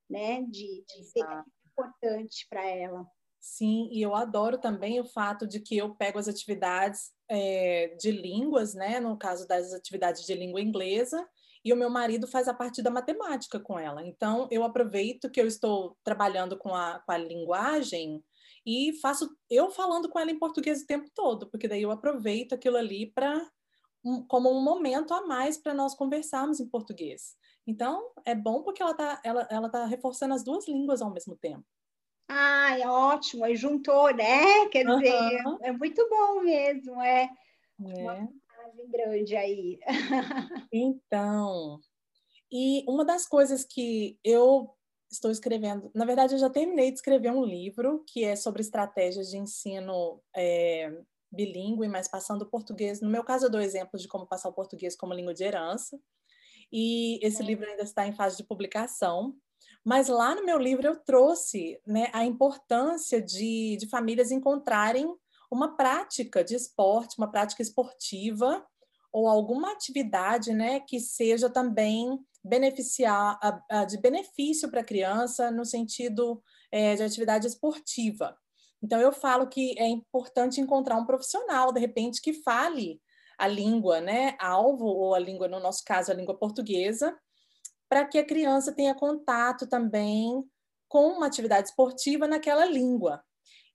né, 0.09 0.43
de, 0.43 0.85
de 0.87 1.05
ser 1.05 1.25
importante 1.67 2.47
para 2.49 2.67
ela. 2.67 3.07
Sim, 3.41 3.89
e 3.91 4.03
eu 4.03 4.15
adoro 4.15 4.59
também 4.59 5.01
o 5.01 5.05
fato 5.05 5.47
de 5.47 5.61
que 5.61 5.77
eu 5.77 5.95
pego 5.95 6.19
as 6.19 6.29
atividades 6.29 7.11
é, 7.29 7.97
de 7.99 8.11
línguas, 8.11 8.75
né? 8.75 9.01
No 9.01 9.17
caso 9.17 9.49
das 9.49 9.73
atividades 9.73 10.27
de 10.27 10.35
língua 10.35 10.61
inglesa, 10.61 11.27
e 11.65 11.73
o 11.73 11.77
meu 11.77 11.91
marido 11.91 12.27
faz 12.27 12.49
a 12.49 12.55
parte 12.55 12.83
da 12.83 12.91
matemática 12.91 13.59
com 13.59 13.79
ela. 13.79 14.05
Então, 14.05 14.47
eu 14.51 14.65
aproveito 14.65 15.31
que 15.31 15.41
eu 15.41 15.47
estou 15.47 15.97
trabalhando 16.05 16.57
com 16.59 16.75
a, 16.75 17.01
com 17.01 17.13
a 17.13 17.19
linguagem 17.19 18.23
e 18.65 18.93
faço 19.01 19.31
eu 19.49 19.71
falando 19.71 20.09
com 20.09 20.19
ela 20.19 20.31
em 20.31 20.39
português 20.39 20.83
o 20.83 20.87
tempo 20.87 21.11
todo, 21.15 21.51
porque 21.51 21.69
daí 21.69 21.83
eu 21.83 21.91
aproveito 21.91 22.55
aquilo 22.55 22.77
ali 22.77 23.11
para 23.11 23.51
um, 24.05 24.27
como 24.27 24.51
um 24.51 24.63
momento 24.63 25.15
a 25.15 25.27
mais 25.27 25.59
para 25.59 25.75
nós 25.75 25.95
conversarmos 25.95 26.61
em 26.61 26.69
português. 26.69 27.37
Então, 27.67 28.11
é 28.25 28.35
bom 28.35 28.63
porque 28.63 28.83
ela 28.83 28.93
está 28.93 29.21
ela, 29.25 29.47
ela 29.51 29.69
tá 29.71 29.85
reforçando 29.87 30.35
as 30.35 30.43
duas 30.45 30.67
línguas 30.67 31.03
ao 31.03 31.13
mesmo 31.13 31.37
tempo. 31.37 31.65
Ah, 32.33 32.79
é 32.79 32.87
ótimo, 32.87 33.45
aí 33.45 33.57
juntou, 33.57 34.15
né? 34.15 34.69
Quer 34.69 34.87
uhum. 34.87 35.01
dizer, 35.01 35.43
é 35.63 35.73
muito 35.73 36.09
bom 36.09 36.43
mesmo, 36.45 37.03
é, 37.03 37.25
é. 37.25 37.29
uma 37.79 38.15
vantagem 38.15 38.89
grande 38.89 39.37
aí. 39.37 39.81
Então, 40.73 41.81
e 42.53 42.85
uma 42.87 43.05
das 43.05 43.27
coisas 43.27 43.65
que 43.65 44.17
eu 44.23 44.71
estou 45.11 45.33
escrevendo, 45.33 45.91
na 45.93 46.05
verdade, 46.05 46.35
eu 46.35 46.39
já 46.39 46.49
terminei 46.49 46.93
de 46.93 46.99
escrever 46.99 47.33
um 47.33 47.45
livro 47.45 48.05
que 48.07 48.23
é 48.23 48.37
sobre 48.37 48.63
estratégias 48.63 49.29
de 49.29 49.37
ensino 49.37 50.23
é, 50.33 51.03
bilíngue, 51.33 51.89
mas 51.89 52.07
passando 52.07 52.43
o 52.43 52.49
português. 52.49 53.01
No 53.01 53.11
meu 53.11 53.25
caso, 53.25 53.47
eu 53.47 53.51
dou 53.51 53.61
exemplos 53.61 54.03
de 54.03 54.07
como 54.07 54.25
passar 54.25 54.51
o 54.51 54.55
português 54.55 54.95
como 54.95 55.15
língua 55.15 55.35
de 55.35 55.43
herança. 55.43 55.99
E 56.71 57.19
esse 57.27 57.43
é. 57.43 57.45
livro 57.45 57.69
ainda 57.69 57.83
está 57.83 58.07
em 58.07 58.13
fase 58.13 58.37
de 58.37 58.45
publicação. 58.45 59.35
Mas 59.85 60.09
lá 60.09 60.35
no 60.35 60.45
meu 60.45 60.59
livro 60.59 60.87
eu 60.87 60.97
trouxe 60.97 61.81
né, 61.87 62.11
a 62.13 62.25
importância 62.25 63.21
de, 63.21 63.77
de 63.79 63.89
famílias 63.89 64.31
encontrarem 64.31 65.07
uma 65.51 65.77
prática 65.77 66.45
de 66.45 66.55
esporte, 66.55 67.17
uma 67.19 67.31
prática 67.31 67.63
esportiva 67.63 68.65
ou 69.13 69.27
alguma 69.27 69.73
atividade 69.73 70.53
né, 70.53 70.81
que 70.81 71.01
seja 71.01 71.51
também 71.51 72.19
beneficiar 72.43 73.39
de 73.89 73.99
benefício 73.99 74.71
para 74.71 74.81
a 74.81 74.85
criança 74.85 75.51
no 75.51 75.65
sentido 75.65 76.43
é, 76.71 76.95
de 76.95 77.03
atividade 77.03 77.47
esportiva. 77.47 78.37
Então 78.83 79.01
eu 79.01 79.13
falo 79.13 79.49
que 79.49 79.75
é 79.79 79.87
importante 79.87 80.61
encontrar 80.61 80.97
um 80.97 81.05
profissional 81.05 81.73
de 81.73 81.81
repente 81.81 82.21
que 82.23 82.33
fale 82.33 83.01
a 83.37 83.47
língua, 83.47 84.01
né, 84.01 84.37
alvo 84.39 84.87
ou 84.87 85.15
a 85.15 85.19
língua 85.19 85.49
no 85.49 85.61
nosso 85.61 85.83
caso 85.85 86.11
a 86.11 86.15
língua 86.15 86.39
portuguesa, 86.39 87.19
para 87.91 88.07
que 88.07 88.19
a 88.19 88.25
criança 88.25 88.73
tenha 88.73 88.95
contato 88.95 89.67
também 89.67 90.45
com 90.89 91.09
uma 91.09 91.27
atividade 91.27 91.69
esportiva 91.69 92.29
naquela 92.29 92.65
língua. 92.65 93.21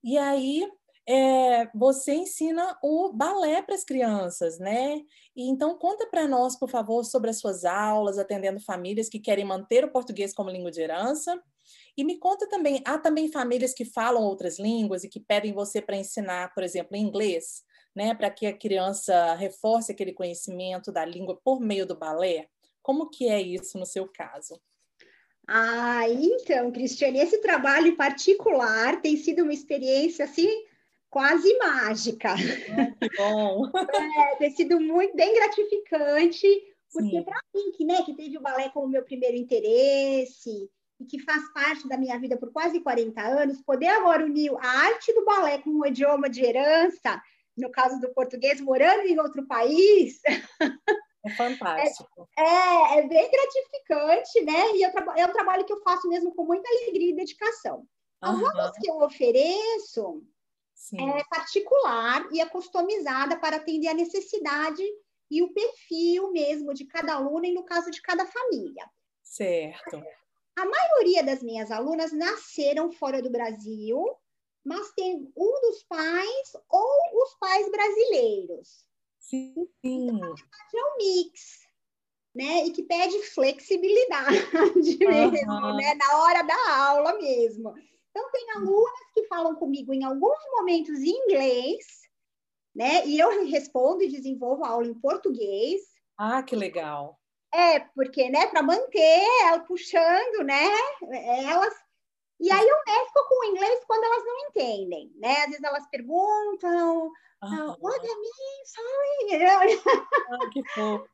E 0.01 0.17
aí 0.17 0.65
é, 1.07 1.69
você 1.75 2.13
ensina 2.13 2.77
o 2.81 3.12
balé 3.13 3.62
para 3.62 3.75
as 3.75 3.84
crianças, 3.84 4.57
né? 4.57 5.01
E 5.36 5.50
então 5.50 5.77
conta 5.77 6.07
para 6.07 6.27
nós, 6.27 6.57
por 6.57 6.69
favor, 6.69 7.03
sobre 7.03 7.29
as 7.29 7.39
suas 7.39 7.65
aulas, 7.65 8.17
atendendo 8.17 8.60
famílias 8.62 9.10
que 9.10 9.19
querem 9.19 9.43
manter 9.43 9.84
o 9.84 9.91
português 9.91 10.34
como 10.34 10.50
língua 10.50 10.72
de 10.72 10.81
herança. 10.81 11.38
E 11.98 12.03
me 12.03 12.17
conta 12.17 12.48
também, 12.48 12.81
há 12.86 12.98
também 12.98 13.29
famílias 13.29 13.74
que 13.74 13.84
falam 13.84 14.24
outras 14.24 14.57
línguas 14.57 15.03
e 15.03 15.10
que 15.10 15.19
pedem 15.19 15.53
você 15.53 15.81
para 15.81 15.98
ensinar, 15.98 16.53
por 16.53 16.63
exemplo, 16.63 16.95
inglês, 16.95 17.63
né, 17.95 18.13
para 18.15 18.29
que 18.29 18.45
a 18.45 18.57
criança 18.57 19.36
reforce 19.36 19.91
aquele 19.91 20.13
conhecimento 20.13 20.91
da 20.91 21.03
língua 21.03 21.39
por 21.43 21.60
meio 21.60 21.86
do 21.86 21.98
balé. 21.98 22.48
Como 22.85 23.09
que 23.09 23.27
é 23.27 23.41
isso 23.41 23.79
no 23.79 23.85
seu 23.85 24.07
caso? 24.07 24.61
Ah, 25.47 26.07
então, 26.07 26.71
Cristiane, 26.71 27.17
esse 27.17 27.39
trabalho 27.41 27.87
em 27.87 27.95
particular 27.95 29.01
tem 29.01 29.17
sido 29.17 29.41
uma 29.41 29.53
experiência 29.53 30.25
assim 30.25 30.47
quase 31.09 31.51
mágica. 31.57 32.33
Ah, 32.33 32.91
que 32.99 33.17
bom! 33.17 33.63
É, 34.29 34.35
tem 34.35 34.51
sido 34.51 34.79
muito 34.79 35.15
bem 35.15 35.33
gratificante, 35.33 36.47
porque 36.93 37.23
para 37.23 37.39
mim, 37.55 37.71
que, 37.71 37.83
né, 37.85 38.03
que 38.03 38.13
teve 38.13 38.37
o 38.37 38.41
balé 38.41 38.69
como 38.69 38.87
meu 38.87 39.03
primeiro 39.03 39.35
interesse 39.35 40.69
e 40.99 41.05
que 41.05 41.17
faz 41.23 41.51
parte 41.53 41.87
da 41.87 41.97
minha 41.97 42.19
vida 42.19 42.37
por 42.37 42.51
quase 42.51 42.81
40 42.81 43.19
anos, 43.19 43.63
poder 43.63 43.87
agora 43.87 44.23
unir 44.23 44.51
a 44.59 44.67
arte 44.67 45.11
do 45.11 45.25
balé 45.25 45.57
com 45.57 45.71
o 45.71 45.87
idioma 45.87 46.29
de 46.29 46.45
herança, 46.45 47.19
no 47.57 47.71
caso 47.71 47.99
do 47.99 48.13
português, 48.13 48.61
morando 48.61 49.07
em 49.07 49.19
outro 49.19 49.43
país. 49.47 50.21
É 51.25 51.29
fantástico. 51.32 52.29
É, 52.38 52.44
é, 52.44 53.00
é 53.00 53.08
bem 53.08 53.32
gratificante, 53.32 54.41
né? 54.41 54.75
E 54.75 54.84
é 54.84 55.25
um 55.25 55.34
trabalho 55.34 55.65
que 55.65 55.74
eu 55.74 55.82
faço 55.82 56.08
mesmo 56.08 56.34
com 56.36 56.46
muita 56.46 56.70
alegria 56.70 57.10
e 57.10 57.15
dedicação. 57.15 57.88
As 58.22 58.38
uhum. 58.38 58.48
aulas 58.48 58.77
que 58.77 58.89
eu 58.89 59.01
ofereço 59.01 60.24
Sim. 60.74 61.10
é 61.10 61.24
particular 61.25 62.27
e 62.32 62.39
é 62.39 62.46
customizada 62.46 63.38
para 63.38 63.58
atender 63.58 63.88
a 63.88 63.94
necessidade 63.94 64.84
e 65.29 65.41
o 65.41 65.53
perfil 65.53 66.32
mesmo 66.32 66.74
de 66.74 66.86
cada 66.86 67.15
aluno 67.15 67.46
e 67.46 67.53
no 67.53 67.63
caso 67.63 67.89
de 67.89 68.01
cada 68.01 68.25
família. 68.25 68.88
Certo. 69.24 70.03
A 70.55 70.65
maioria 70.65 71.24
das 71.24 71.41
minhas 71.41 71.72
alunas 71.72 72.13
nasceram 72.13 72.91
fora 72.91 73.22
do 73.22 73.29
Brasil, 73.29 74.15
mas 74.63 74.91
tem 74.94 75.32
um 75.36 75.62
dos 75.62 75.84
pais 75.84 76.55
ou 76.70 77.24
os 77.24 77.36
pais 77.36 77.70
brasileiros. 77.70 78.86
Sim. 79.29 79.53
Então, 79.84 80.36
é 80.75 80.86
um 80.86 80.98
mix, 80.98 81.67
né? 82.34 82.65
E 82.65 82.72
que 82.72 82.84
pede 82.84 83.24
flexibilidade 83.24 84.38
uhum. 85.03 85.32
mesmo, 85.32 85.74
né? 85.75 85.96
Na 85.96 86.17
hora 86.20 86.44
da 86.44 86.75
aula 86.86 87.17
mesmo. 87.17 87.74
Então, 88.12 88.32
tem 88.32 88.51
alunas 88.51 89.12
que 89.13 89.25
falam 89.27 89.55
comigo 89.55 89.94
em 89.94 90.03
alguns 90.03 90.38
momentos 90.51 91.00
em 91.00 91.10
inglês, 91.10 91.86
né? 92.74 93.05
E 93.08 93.20
eu 93.20 93.46
respondo 93.48 94.03
e 94.03 94.12
desenvolvo 94.12 94.63
a 94.63 94.70
aula 94.70 94.88
em 94.88 94.94
português. 94.94 95.82
Ah, 96.17 96.44
que 96.44 96.55
legal. 96.55 97.20
É, 97.53 97.79
porque, 97.79 98.29
né, 98.29 98.48
para 98.48 98.62
manter 98.62 99.24
ela 99.41 99.60
puxando, 99.62 100.44
né, 100.44 100.70
elas. 101.48 101.74
E 102.39 102.51
aí 102.51 102.67
eu 102.67 102.77
mesclo 102.85 103.27
com 103.29 103.39
o 103.39 103.49
inglês 103.49 103.83
quando 103.87 104.03
elas 104.03 104.25
não 104.25 104.39
entendem, 104.47 105.11
né? 105.15 105.37
Às 105.37 105.45
vezes 105.47 105.63
elas 105.63 105.87
perguntam, 105.89 107.11
ah, 107.41 107.75
what 107.79 108.05
I 108.05 108.15
mean, 108.15 108.65
sorry. 108.65 109.81
Ah, 110.31 110.49
que 110.51 110.63
fofo. 110.69 111.07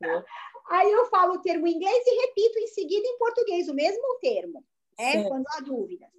Aí 0.69 0.91
eu 0.91 1.05
falo 1.07 1.33
o 1.33 1.41
termo 1.41 1.67
em 1.67 1.75
inglês 1.75 2.03
e 2.05 2.21
repito 2.27 2.59
em 2.59 2.67
seguida 2.67 3.07
em 3.07 3.17
português 3.17 3.67
o 3.67 3.73
mesmo 3.73 4.19
termo, 4.21 4.63
né? 4.97 5.27
Quando 5.27 5.45
há 5.49 5.59
dúvidas. 5.61 6.09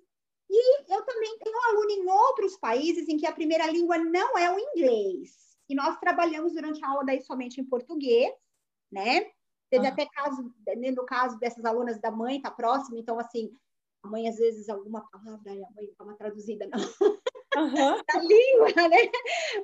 E 0.51 0.93
eu 0.93 1.03
também 1.05 1.39
tenho 1.39 1.57
aluno 1.69 1.91
em 1.91 2.09
outros 2.09 2.59
países 2.59 3.09
em 3.09 3.17
que 3.17 3.27
a 3.27 3.33
primeira 3.33 3.67
língua 3.67 3.97
não 3.97 4.37
é 4.37 4.55
o 4.55 4.59
inglês. 4.59 5.57
E 5.69 5.75
nós 5.75 5.99
trabalhamos 5.99 6.53
durante 6.53 6.85
a 6.85 6.89
aula 6.89 7.05
daí 7.05 7.23
somente 7.23 7.61
em 7.61 7.65
português, 7.65 8.35
né? 8.91 9.31
Teve 9.71 9.87
ah. 9.87 9.89
até 9.89 10.05
caso, 10.05 10.55
né, 10.77 10.91
no 10.91 11.07
caso 11.07 11.39
dessas 11.39 11.65
alunas 11.65 11.99
da 11.99 12.11
mãe, 12.11 12.43
tá 12.43 12.51
próxima, 12.51 12.99
então 12.99 13.19
assim, 13.19 13.51
a 14.03 14.09
mãe 14.09 14.29
às 14.29 14.37
vezes 14.37 14.69
alguma 14.69 15.09
palavra, 15.11 15.53
a 15.53 15.75
mãe 15.75 15.89
dá 15.97 16.05
uma 16.05 16.17
traduzida 16.17 16.67
na, 16.67 16.77
uhum. 16.77 18.03
na 18.09 18.21
língua, 18.21 18.89
né? 18.89 19.11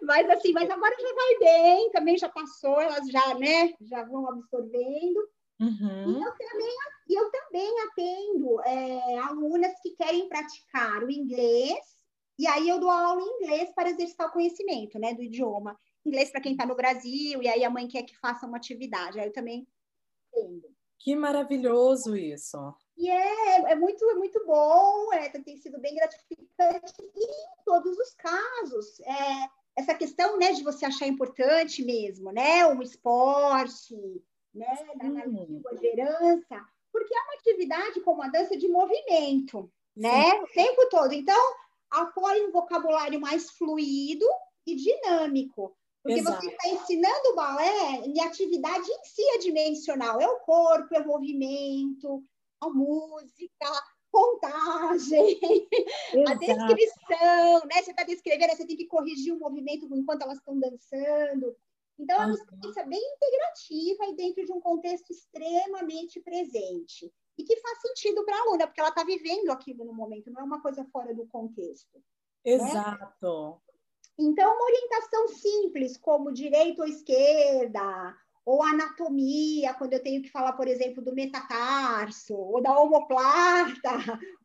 Mas 0.02 0.30
assim, 0.30 0.52
mas 0.52 0.70
agora 0.70 0.94
já 0.98 1.14
vai 1.14 1.38
bem, 1.38 1.90
também 1.90 2.16
já 2.16 2.28
passou, 2.28 2.80
elas 2.80 3.08
já, 3.08 3.34
né, 3.34 3.74
já 3.80 4.04
vão 4.04 4.28
absorvendo. 4.28 5.28
Uhum. 5.60 6.20
E 6.20 6.22
eu 6.22 6.32
também, 6.36 6.76
eu 7.08 7.30
também 7.30 7.80
atendo 7.80 8.60
é, 8.62 9.18
alunas 9.18 9.72
que 9.82 9.90
querem 9.90 10.28
praticar 10.28 11.02
o 11.02 11.10
inglês, 11.10 11.98
e 12.38 12.46
aí 12.46 12.68
eu 12.68 12.78
dou 12.78 12.90
aula 12.90 13.20
em 13.20 13.42
inglês 13.42 13.70
para 13.74 13.90
exercitar 13.90 14.28
o 14.28 14.32
conhecimento 14.32 14.98
né, 14.98 15.12
do 15.14 15.22
idioma. 15.22 15.76
Inglês 16.06 16.30
para 16.30 16.40
quem 16.40 16.52
está 16.52 16.64
no 16.64 16.76
Brasil, 16.76 17.42
e 17.42 17.48
aí 17.48 17.64
a 17.64 17.70
mãe 17.70 17.88
quer 17.88 18.04
que 18.04 18.16
faça 18.16 18.46
uma 18.46 18.56
atividade. 18.56 19.18
Aí 19.18 19.26
eu 19.26 19.32
também 19.32 19.66
atendo. 20.32 20.68
Que 21.00 21.16
maravilhoso 21.16 22.16
isso! 22.16 22.56
E 22.98 23.08
é, 23.08 23.70
é, 23.70 23.74
muito, 23.76 24.04
é 24.10 24.14
muito 24.14 24.44
bom, 24.44 25.12
é, 25.14 25.28
tem 25.28 25.56
sido 25.56 25.78
bem 25.78 25.94
gratificante 25.94 26.92
e 27.00 27.24
em 27.24 27.64
todos 27.64 27.96
os 27.96 28.12
casos. 28.14 28.98
É, 29.00 29.48
essa 29.76 29.94
questão 29.94 30.36
né, 30.36 30.52
de 30.52 30.64
você 30.64 30.84
achar 30.84 31.06
importante 31.06 31.84
mesmo, 31.84 32.32
né? 32.32 32.66
Um 32.66 32.82
esporte, 32.82 33.94
né, 34.52 34.66
na, 34.96 35.24
língua 35.24 35.76
de 35.76 35.86
herança, 35.86 36.66
porque 36.92 37.14
é 37.14 37.20
uma 37.20 37.34
atividade 37.34 38.00
como 38.00 38.20
a 38.20 38.28
dança 38.28 38.56
de 38.56 38.66
movimento, 38.66 39.70
né, 39.96 40.30
Sim. 40.32 40.38
o 40.42 40.46
tempo 40.48 40.88
todo. 40.90 41.12
Então, 41.12 41.54
apoia 41.88 42.48
um 42.48 42.50
vocabulário 42.50 43.20
mais 43.20 43.50
fluido 43.50 44.26
e 44.66 44.74
dinâmico, 44.74 45.72
porque 46.02 46.18
Exato. 46.18 46.42
você 46.42 46.50
está 46.50 46.68
ensinando 46.68 47.28
o 47.28 47.36
balé 47.36 48.08
e 48.08 48.20
a 48.20 48.26
atividade 48.26 48.90
em 48.90 49.04
si 49.04 49.22
é 49.22 49.38
dimensional, 49.38 50.20
é 50.20 50.26
o 50.26 50.40
corpo, 50.40 50.96
é 50.96 51.00
o 51.00 51.06
movimento, 51.06 52.24
a 52.60 52.68
música, 52.68 53.66
contagem, 54.10 55.38
Exato. 56.12 56.30
a 56.30 56.34
descrição, 56.34 57.66
né? 57.66 57.82
Você 57.82 57.90
está 57.90 58.04
descrevendo, 58.04 58.56
você 58.56 58.66
tem 58.66 58.76
que 58.76 58.86
corrigir 58.86 59.34
o 59.34 59.38
movimento 59.38 59.86
enquanto 59.94 60.22
elas 60.22 60.38
estão 60.38 60.58
dançando. 60.58 61.56
Então, 61.98 62.22
é 62.22 62.26
uma 62.26 62.34
experiência 62.34 62.86
bem 62.86 63.00
integrativa 63.00 64.06
e 64.06 64.14
dentro 64.14 64.44
de 64.44 64.52
um 64.52 64.60
contexto 64.60 65.10
extremamente 65.10 66.20
presente. 66.20 67.12
E 67.36 67.44
que 67.44 67.56
faz 67.56 67.80
sentido 67.80 68.24
para 68.24 68.36
a 68.36 68.40
aluna, 68.40 68.66
porque 68.66 68.80
ela 68.80 68.90
está 68.90 69.04
vivendo 69.04 69.50
aquilo 69.50 69.84
no 69.84 69.92
momento, 69.92 70.30
não 70.30 70.40
é 70.42 70.44
uma 70.44 70.62
coisa 70.62 70.84
fora 70.92 71.14
do 71.14 71.26
contexto. 71.26 71.96
Né? 71.96 72.52
Exato. 72.52 73.50
Né? 73.50 73.76
Então, 74.20 74.52
uma 74.52 74.64
orientação 74.64 75.28
simples, 75.28 75.96
como 75.96 76.32
direita 76.32 76.82
ou 76.82 76.88
esquerda, 76.88 78.16
ou 78.48 78.62
anatomia, 78.62 79.74
quando 79.74 79.92
eu 79.92 80.02
tenho 80.02 80.22
que 80.22 80.30
falar, 80.30 80.54
por 80.54 80.66
exemplo, 80.66 81.04
do 81.04 81.14
metatarso, 81.14 82.34
ou 82.34 82.62
da 82.62 82.80
omoplata, 82.80 83.90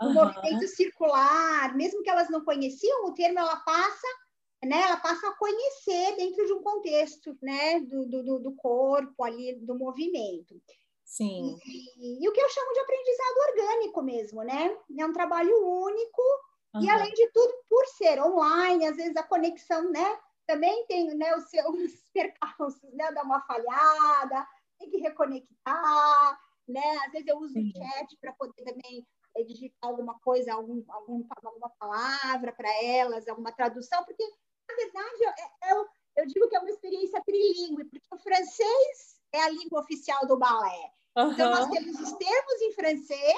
o 0.02 0.08
uhum. 0.08 0.14
movimento 0.14 0.68
circular, 0.68 1.74
mesmo 1.74 2.04
que 2.04 2.10
elas 2.10 2.30
não 2.30 2.44
conheciam 2.44 3.06
o 3.06 3.14
termo, 3.14 3.40
ela 3.40 3.56
passa 3.56 4.08
né, 4.66 4.82
ela 4.82 4.98
passa 4.98 5.28
a 5.28 5.36
conhecer 5.36 6.16
dentro 6.16 6.46
de 6.46 6.54
um 6.54 6.62
contexto, 6.62 7.38
né, 7.42 7.82
do, 7.82 8.06
do, 8.06 8.40
do 8.40 8.56
corpo 8.56 9.24
ali, 9.24 9.56
do 9.56 9.76
movimento. 9.76 10.56
Sim. 11.04 11.58
E, 11.66 12.24
e, 12.24 12.30
o 12.30 12.32
que 12.32 12.42
eu 12.42 12.50
chamo 12.50 12.74
de 12.74 12.80
aprendizado 12.80 13.38
orgânico 13.50 14.02
mesmo, 14.02 14.42
né? 14.42 14.74
É 14.98 15.06
um 15.06 15.12
trabalho 15.12 15.54
único 15.66 16.22
uhum. 16.76 16.82
e, 16.82 16.90
além 16.90 17.14
de 17.14 17.30
tudo, 17.32 17.54
por 17.70 17.86
ser 17.88 18.22
online, 18.22 18.86
às 18.86 18.96
vezes 18.96 19.16
a 19.18 19.24
conexão, 19.24 19.92
né, 19.92 20.18
também 20.54 20.86
tem 20.86 21.16
né, 21.16 21.36
os 21.36 21.50
seus 21.50 21.92
percalços, 22.14 22.94
né, 22.94 23.12
dar 23.12 23.24
uma 23.24 23.42
falhada, 23.42 24.48
tem 24.80 24.90
que 24.90 24.98
reconectar, 24.98 26.40
né? 26.68 26.98
Às 27.06 27.12
vezes 27.12 27.28
eu 27.28 27.38
uso 27.40 27.54
Sim. 27.54 27.70
o 27.70 27.78
chat 27.78 28.18
para 28.22 28.34
poder 28.34 28.64
também 28.64 29.06
digitar 29.48 29.90
alguma 29.90 30.20
coisa, 30.20 30.54
algum, 30.54 30.84
algum, 30.88 31.26
alguma 31.44 31.70
palavra 31.80 32.52
para 32.52 32.70
elas, 32.84 33.28
alguma 33.28 33.52
tradução, 33.52 34.04
porque 34.06 34.24
na 34.70 34.76
verdade, 34.76 35.24
é, 35.26 35.70
é, 35.70 35.74
eu, 35.74 35.88
eu 36.18 36.28
digo 36.28 36.48
que 36.48 36.56
é 36.56 36.60
uma 36.60 36.70
experiência 36.70 37.22
trilingue, 37.26 37.86
porque 37.86 38.08
o 38.12 38.18
francês 38.18 39.20
é 39.34 39.42
a 39.42 39.50
língua 39.50 39.82
oficial 39.82 40.26
do 40.28 40.38
balé. 40.38 40.92
Uhum. 41.18 41.32
Então, 41.32 41.50
nós 41.50 41.70
temos 41.70 42.00
os 42.00 42.12
termos 42.14 42.62
em 42.62 42.74
francês, 42.74 43.38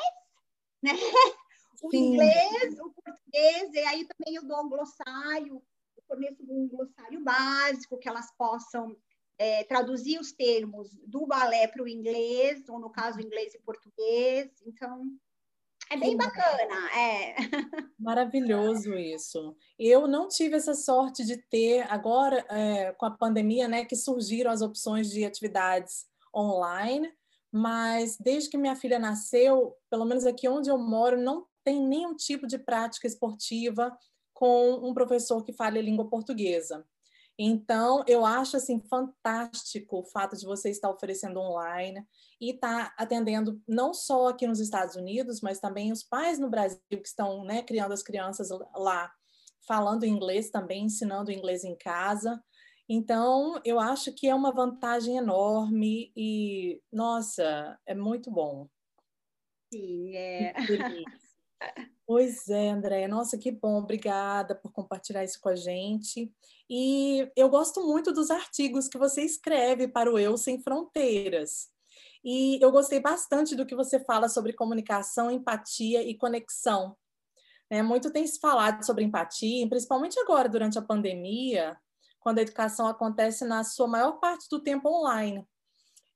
né? 0.83 0.91
o 1.81 1.89
Sim. 1.89 1.97
inglês, 1.97 2.79
o 2.79 2.93
português, 2.93 3.73
e 3.73 3.79
aí 3.79 4.07
também 4.07 4.35
eu 4.35 4.45
dou 4.45 4.63
um 4.63 4.69
glossário, 4.69 5.55
eu 5.55 5.74
forneço 6.07 6.43
um 6.47 6.67
glossário 6.67 7.23
básico, 7.23 7.97
que 7.97 8.07
elas 8.07 8.31
possam 8.37 8.95
é, 9.37 9.63
traduzir 9.63 10.19
os 10.19 10.31
termos 10.31 10.89
do 11.05 11.25
balé 11.25 11.67
para 11.67 11.83
o 11.83 11.87
inglês, 11.87 12.67
ou 12.69 12.79
no 12.79 12.89
caso, 12.89 13.19
inglês 13.19 13.53
e 13.53 13.59
português. 13.59 14.49
Então, 14.65 15.11
é 15.91 15.97
bem 15.97 16.17
bacana, 16.17 16.89
é. 16.97 17.35
Maravilhoso 17.99 18.95
isso. 18.95 19.55
Eu 19.77 20.07
não 20.07 20.27
tive 20.27 20.55
essa 20.55 20.73
sorte 20.73 21.23
de 21.23 21.37
ter, 21.37 21.81
agora, 21.91 22.45
é, 22.49 22.91
com 22.93 23.05
a 23.05 23.11
pandemia, 23.11 23.67
né, 23.67 23.85
que 23.85 23.95
surgiram 23.95 24.51
as 24.51 24.61
opções 24.61 25.09
de 25.11 25.23
atividades 25.23 26.05
online, 26.33 27.13
mas 27.51 28.17
desde 28.17 28.49
que 28.49 28.57
minha 28.57 28.75
filha 28.75 28.99
nasceu, 28.99 29.75
pelo 29.89 30.05
menos 30.05 30.25
aqui 30.25 30.47
onde 30.49 30.69
eu 30.69 30.77
moro, 30.77 31.21
não 31.21 31.45
tem 31.63 31.81
nenhum 31.81 32.15
tipo 32.15 32.47
de 32.47 32.57
prática 32.57 33.07
esportiva 33.07 33.95
com 34.35 34.73
um 34.87 34.93
professor 34.93 35.43
que 35.43 35.53
fale 35.53 35.79
a 35.79 35.81
língua 35.81 36.07
portuguesa. 36.09 36.85
Então, 37.39 38.03
eu 38.05 38.25
acho 38.25 38.55
assim 38.55 38.79
fantástico 38.79 39.99
o 39.99 40.05
fato 40.05 40.37
de 40.37 40.45
você 40.45 40.69
estar 40.69 40.89
oferecendo 40.89 41.39
online 41.39 42.05
e 42.39 42.51
estar 42.51 42.93
atendendo 42.97 43.61
não 43.67 43.93
só 43.93 44.27
aqui 44.27 44.45
nos 44.45 44.59
Estados 44.59 44.95
Unidos, 44.95 45.41
mas 45.41 45.59
também 45.59 45.91
os 45.91 46.03
pais 46.03 46.37
no 46.37 46.49
Brasil 46.49 46.79
que 46.89 47.07
estão 47.07 47.43
né, 47.43 47.61
criando 47.63 47.93
as 47.93 48.03
crianças 48.03 48.49
lá, 48.75 49.11
falando 49.67 50.05
inglês 50.05 50.49
também, 50.49 50.85
ensinando 50.85 51.31
inglês 51.31 51.63
em 51.63 51.75
casa. 51.75 52.41
Então, 52.87 53.59
eu 53.65 53.79
acho 53.79 54.13
que 54.13 54.27
é 54.27 54.35
uma 54.35 54.53
vantagem 54.53 55.17
enorme 55.17 56.11
e, 56.15 56.81
nossa, 56.91 57.77
é 57.85 57.95
muito 57.95 58.29
bom. 58.29 58.69
Sim, 59.73 60.15
é. 60.15 60.53
Pois 62.07 62.47
é, 62.49 62.69
André. 62.69 63.07
Nossa, 63.07 63.37
que 63.37 63.51
bom. 63.51 63.77
Obrigada 63.77 64.53
por 64.53 64.71
compartilhar 64.71 65.23
isso 65.23 65.39
com 65.41 65.49
a 65.49 65.55
gente. 65.55 66.31
E 66.69 67.31
eu 67.35 67.49
gosto 67.49 67.85
muito 67.85 68.11
dos 68.11 68.29
artigos 68.29 68.87
que 68.87 68.97
você 68.97 69.23
escreve 69.23 69.87
para 69.87 70.11
o 70.11 70.19
Eu 70.19 70.37
Sem 70.37 70.61
Fronteiras. 70.61 71.69
E 72.23 72.59
eu 72.61 72.71
gostei 72.71 72.99
bastante 72.99 73.55
do 73.55 73.65
que 73.65 73.75
você 73.75 73.99
fala 73.99 74.29
sobre 74.29 74.53
comunicação, 74.53 75.31
empatia 75.31 76.03
e 76.03 76.15
conexão. 76.15 76.95
É, 77.69 77.81
muito 77.81 78.11
tem 78.11 78.25
se 78.27 78.39
falado 78.39 78.83
sobre 78.85 79.03
empatia, 79.03 79.67
principalmente 79.67 80.19
agora, 80.19 80.47
durante 80.47 80.77
a 80.77 80.83
pandemia, 80.83 81.75
quando 82.19 82.37
a 82.39 82.41
educação 82.43 82.87
acontece 82.87 83.45
na 83.45 83.63
sua 83.63 83.87
maior 83.87 84.19
parte 84.19 84.47
do 84.49 84.61
tempo 84.61 84.89
online. 84.89 85.45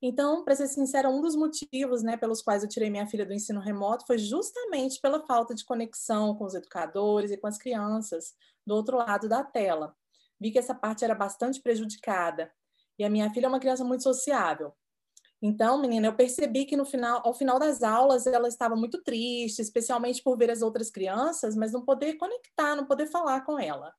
Então, 0.02 0.46
para 0.46 0.56
ser 0.56 0.68
sincera, 0.68 1.10
um 1.10 1.22
dos 1.22 1.36
motivos 1.36 2.02
né, 2.02 2.16
pelos 2.16 2.42
quais 2.42 2.64
eu 2.64 2.70
tirei 2.70 2.90
minha 2.90 3.06
filha 3.06 3.26
do 3.26 3.34
ensino 3.34 3.60
remoto 3.60 4.06
foi 4.08 4.18
justamente 4.18 5.00
pela 5.02 5.26
falta 5.26 5.54
de 5.54 5.66
conexão 5.66 6.36
com 6.36 6.46
os 6.46 6.56
educadores 6.56 7.32
e 7.32 7.38
com 7.38 7.48
as 7.48 7.58
crianças 7.58 8.34
do 8.66 8.76
outro 8.76 8.98
lado 8.98 9.28
da 9.28 9.44
tela. 9.44 9.94
Vi 10.40 10.52
que 10.52 10.60
essa 10.60 10.74
parte 10.74 11.04
era 11.04 11.14
bastante 11.14 11.62
prejudicada. 11.62 12.50
E 12.98 13.04
a 13.04 13.10
minha 13.10 13.30
filha 13.34 13.46
é 13.46 13.50
uma 13.50 13.60
criança 13.60 13.84
muito 13.84 14.04
sociável. 14.04 14.74
Então, 15.42 15.80
menina, 15.80 16.08
eu 16.08 16.16
percebi 16.16 16.66
que 16.66 16.76
no 16.76 16.86
final, 16.86 17.22
ao 17.26 17.34
final 17.34 17.58
das 17.58 17.82
aulas 17.82 18.28
ela 18.28 18.48
estava 18.48 18.76
muito 18.76 19.02
triste, 19.02 19.62
especialmente 19.62 20.22
por 20.22 20.38
ver 20.38 20.52
as 20.52 20.62
outras 20.62 20.90
crianças, 20.90 21.56
mas 21.56 21.72
não 21.72 21.84
poder 21.84 22.16
conectar, 22.16 22.76
não 22.76 22.86
poder 22.86 23.08
falar 23.08 23.46
com 23.46 23.58
ela. 23.58 23.94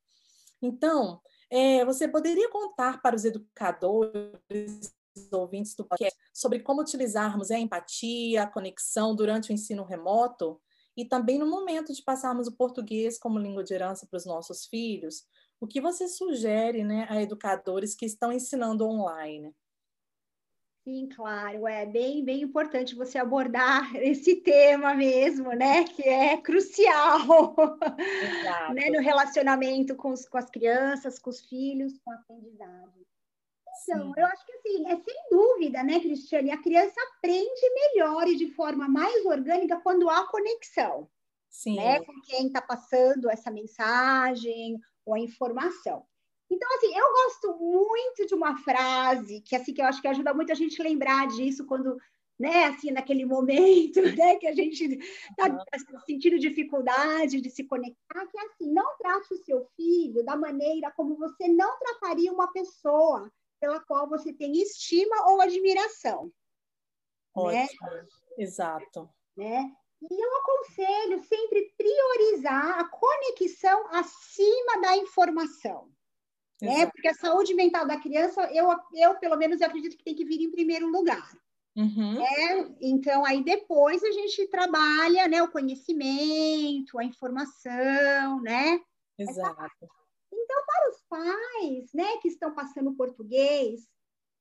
Então, 0.63 1.21
é, 1.51 1.85
você 1.85 2.07
poderia 2.07 2.51
contar 2.51 3.01
para 3.01 3.17
os 3.17 3.25
educadores 3.25 4.95
ouvintes 5.33 5.75
do 5.75 5.85
podcast 5.85 6.19
sobre 6.33 6.61
como 6.61 6.81
utilizarmos 6.81 7.51
a 7.51 7.59
empatia, 7.59 8.43
a 8.43 8.47
conexão 8.47 9.15
durante 9.15 9.51
o 9.51 9.53
ensino 9.53 9.85
remoto 9.85 10.61
e 10.97 11.05
também 11.05 11.39
no 11.39 11.49
momento 11.49 11.93
de 11.93 12.03
passarmos 12.03 12.47
o 12.47 12.57
português 12.57 13.19
como 13.19 13.39
língua 13.39 13.65
de 13.65 13.73
herança 13.75 14.07
para 14.07 14.17
os 14.17 14.27
nossos 14.27 14.67
filhos. 14.67 15.25
O 15.61 15.67
que 15.67 15.81
você 15.81 16.09
sugere 16.09 16.85
né, 16.85 17.07
a 17.09 17.21
educadores 17.23 17.95
que 17.95 18.07
estão 18.07 18.33
ensinando 18.33 18.87
online? 18.87 19.55
Sim, 20.83 21.09
claro, 21.15 21.69
é 21.69 21.85
bem, 21.85 22.25
bem 22.25 22.41
importante 22.41 22.95
você 22.95 23.19
abordar 23.19 23.95
esse 24.03 24.37
tema 24.37 24.95
mesmo, 24.95 25.53
né? 25.53 25.85
Que 25.85 26.03
é 26.03 26.37
crucial 26.39 27.55
né? 28.75 28.89
no 28.91 29.01
relacionamento 29.01 29.95
com, 29.95 30.11
os, 30.11 30.27
com 30.27 30.39
as 30.39 30.51
crianças, 30.51 31.19
com 31.19 31.29
os 31.29 31.41
filhos, 31.41 31.99
com 32.03 32.11
a 32.11 32.15
aprendizagem. 32.15 33.07
Então, 33.83 34.13
eu 34.17 34.27
acho 34.27 34.47
que 34.47 34.53
assim, 34.53 34.87
é 34.87 34.97
sem 34.97 35.29
dúvida, 35.31 35.83
né, 35.83 36.01
Cristiane? 36.01 36.51
A 36.51 36.63
criança 36.63 36.95
aprende 37.17 37.61
melhor 37.75 38.29
e 38.29 38.37
de 38.37 38.51
forma 38.53 38.89
mais 38.89 39.25
orgânica 39.25 39.81
quando 39.81 40.09
há 40.09 40.27
conexão. 40.27 41.09
Sim. 41.49 41.77
Né, 41.77 42.01
com 42.05 42.13
quem 42.23 42.47
está 42.47 42.63
passando 42.63 43.29
essa 43.29 43.51
mensagem 43.51 44.79
ou 45.05 45.15
a 45.15 45.19
informação. 45.19 46.07
Então, 46.49 46.69
assim, 46.77 46.93
eu 46.97 47.13
gosto 47.13 47.59
muito 47.59 48.27
de 48.27 48.35
uma 48.35 48.57
frase 48.59 49.41
que, 49.41 49.55
assim, 49.55 49.73
que 49.73 49.81
eu 49.81 49.87
acho 49.87 50.01
que 50.01 50.09
ajuda 50.09 50.35
muito 50.35 50.51
a 50.51 50.55
gente 50.55 50.83
lembrar 50.83 51.29
disso 51.29 51.65
quando, 51.67 51.97
né, 52.39 52.65
assim, 52.67 52.91
naquele 52.91 53.25
momento, 53.25 54.01
né, 54.17 54.37
que 54.37 54.47
a 54.47 54.53
gente 54.53 54.85
está 54.85 55.47
uhum. 55.47 56.01
sentindo 56.07 56.39
dificuldade 56.39 57.41
de 57.41 57.51
se 57.51 57.65
conectar, 57.65 58.27
que 58.27 58.39
é 58.39 58.47
assim, 58.47 58.73
não 58.73 58.97
trate 58.97 59.35
o 59.35 59.45
seu 59.45 59.65
filho 59.77 60.25
da 60.25 60.37
maneira 60.37 60.93
como 60.93 61.17
você 61.17 61.47
não 61.49 61.79
trataria 61.79 62.33
uma 62.33 62.51
pessoa 62.53 63.31
pela 63.61 63.81
qual 63.81 64.09
você 64.09 64.33
tem 64.33 64.61
estima 64.61 65.31
ou 65.31 65.41
admiração. 65.41 66.25
Né? 67.37 67.65
Ótimo. 67.65 67.91
Né? 67.91 68.07
Exato. 68.39 69.11
Né? 69.37 69.71
E 70.03 70.25
eu 70.25 70.37
aconselho 70.39 71.21
sempre 71.21 71.75
priorizar 71.77 72.81
a 72.81 72.89
conexão 72.89 73.87
acima 73.89 74.81
da 74.81 74.97
informação. 74.97 75.91
Né? 76.61 76.87
Porque 76.87 77.09
a 77.09 77.15
saúde 77.15 77.55
mental 77.55 77.87
da 77.87 77.99
criança, 77.99 78.43
eu, 78.53 78.69
eu 78.95 79.19
pelo 79.19 79.37
menos 79.37 79.61
eu 79.61 79.67
acredito 79.67 79.97
que 79.97 80.05
tem 80.05 80.15
que 80.15 80.25
vir 80.25 80.41
em 80.41 80.51
primeiro 80.51 80.89
lugar. 80.89 81.31
Uhum. 81.77 82.15
Né? 82.15 82.75
Então, 82.81 83.25
aí 83.25 83.43
depois 83.43 84.03
a 84.03 84.11
gente 84.11 84.47
trabalha 84.49 85.29
né, 85.29 85.43
o 85.43 85.51
conhecimento, 85.51 86.99
a 86.99 87.05
informação, 87.05 88.41
né? 88.43 88.81
Exato. 89.19 89.63
Essa 89.65 90.00
para 90.71 90.91
os 90.91 91.01
pais 91.09 91.93
né, 91.93 92.17
que 92.19 92.29
estão 92.29 92.55
passando 92.55 92.95
português, 92.95 93.89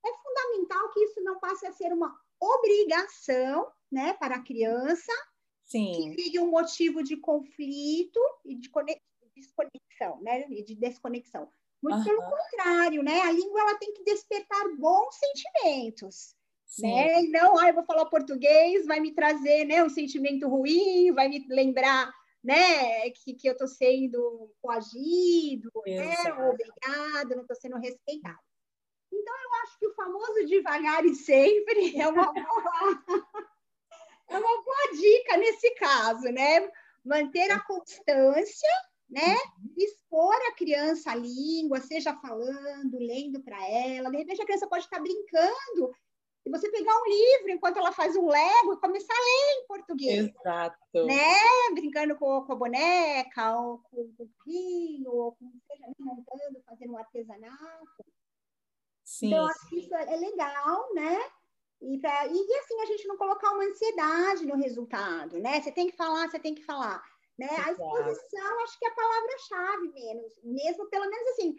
é 0.05 0.09
fundamental 0.23 0.91
que 0.91 0.99
isso 1.01 1.21
não 1.23 1.39
passe 1.39 1.65
a 1.65 1.71
ser 1.71 1.91
uma 1.91 2.15
obrigação 2.39 3.67
né, 3.91 4.13
para 4.13 4.35
a 4.35 4.43
criança, 4.43 5.11
Sim. 5.65 5.91
que 5.91 6.09
vire 6.15 6.39
um 6.39 6.51
motivo 6.51 7.03
de 7.03 7.17
conflito 7.17 8.19
e 8.45 8.55
de 8.55 8.69
desconexão, 9.35 10.21
né, 10.21 10.45
e 10.49 10.63
de 10.63 10.75
desconexão. 10.75 11.49
Muito 11.81 11.97
uhum. 11.97 12.03
pelo 12.03 12.21
contrário, 12.21 13.01
né? 13.01 13.21
A 13.21 13.31
língua 13.31 13.61
ela 13.61 13.77
tem 13.77 13.93
que 13.93 14.03
despertar 14.03 14.67
bons 14.77 15.15
sentimentos. 15.15 16.35
Sim. 16.65 16.93
Né? 16.93 17.21
Não, 17.23 17.57
ah, 17.57 17.69
eu 17.69 17.73
vou 17.73 17.85
falar 17.85 18.05
português, 18.07 18.85
vai 18.85 18.99
me 18.99 19.13
trazer 19.13 19.63
né, 19.65 19.83
um 19.83 19.89
sentimento 19.89 20.47
ruim, 20.47 21.13
vai 21.13 21.29
me 21.29 21.45
lembrar 21.47 22.13
né, 22.43 23.09
que, 23.11 23.33
que 23.33 23.47
eu 23.47 23.53
estou 23.53 23.67
sendo 23.67 24.53
coagido, 24.61 25.71
né, 25.85 26.15
obrigado, 26.49 27.35
não 27.35 27.41
estou 27.41 27.55
sendo 27.55 27.77
respeitado. 27.77 28.39
Então, 29.11 29.35
eu 29.43 29.53
acho 29.63 29.79
que 29.79 29.87
o 29.87 29.93
famoso 29.93 30.45
devagar 30.45 31.05
e 31.05 31.15
sempre 31.15 31.95
é 31.99 32.07
uma 32.07 32.31
boa, 32.31 33.03
é 34.29 34.37
uma 34.37 34.63
boa 34.63 34.91
dica 34.93 35.37
nesse 35.37 35.71
caso, 35.75 36.23
né? 36.31 36.69
Manter 37.03 37.51
a 37.51 37.59
constância, 37.59 38.69
né? 39.09 39.33
Uhum. 39.33 39.73
Expor 39.77 40.35
a 40.47 40.55
criança 40.55 41.11
a 41.11 41.15
língua, 41.15 41.81
seja 41.81 42.15
falando, 42.17 42.99
lendo 42.99 43.41
para 43.41 43.57
ela. 43.67 44.11
De 44.11 44.17
repente, 44.17 44.41
a 44.41 44.45
criança 44.45 44.67
pode 44.67 44.83
estar 44.83 44.99
brincando 44.99 45.91
e 46.49 46.51
você 46.51 46.69
pegar 46.71 46.93
um 46.99 47.05
livro 47.05 47.51
enquanto 47.51 47.77
ela 47.77 47.91
faz 47.91 48.15
um 48.15 48.27
Lego 48.27 48.73
e 48.73 48.79
começar 48.79 49.13
a 49.13 49.17
ler 49.17 49.61
em 49.61 49.67
português. 49.67 50.33
Exato. 50.35 51.05
Né? 51.05 51.35
Brincando 51.73 52.15
com, 52.17 52.41
com 52.43 52.51
a 52.51 52.55
boneca, 52.55 53.55
ou 53.55 53.77
com 53.79 53.97
o 53.97 54.29
rio, 54.45 55.11
ou 55.11 55.31
com, 55.33 55.51
seja, 55.67 55.85
montando, 55.99 56.61
fazendo 56.65 56.93
um 56.93 56.97
artesanato. 56.97 58.05
Sim. 59.05 59.27
Então, 59.27 59.45
acho 59.45 59.69
que 59.69 59.79
isso 59.79 59.93
é, 59.93 60.13
é 60.13 60.17
legal, 60.17 60.93
né? 60.95 61.31
E, 61.81 61.97
pra, 61.99 62.27
e, 62.27 62.33
e, 62.33 62.55
assim, 62.57 62.81
a 62.81 62.85
gente 62.85 63.07
não 63.07 63.17
colocar 63.17 63.51
uma 63.51 63.63
ansiedade 63.63 64.45
no 64.45 64.55
resultado, 64.55 65.39
né? 65.39 65.61
Você 65.61 65.71
tem 65.71 65.87
que 65.87 65.95
falar, 65.95 66.27
você 66.27 66.39
tem 66.39 66.55
que 66.55 66.63
falar. 66.63 67.01
Né? 67.37 67.47
A 67.47 67.71
exposição, 67.71 68.63
acho 68.63 68.77
que 68.77 68.85
é 68.85 68.89
a 68.89 68.95
palavra-chave 68.95 69.93
menos, 69.93 70.39
mesmo, 70.43 70.89
pelo 70.89 71.09
menos 71.09 71.29
assim, 71.29 71.55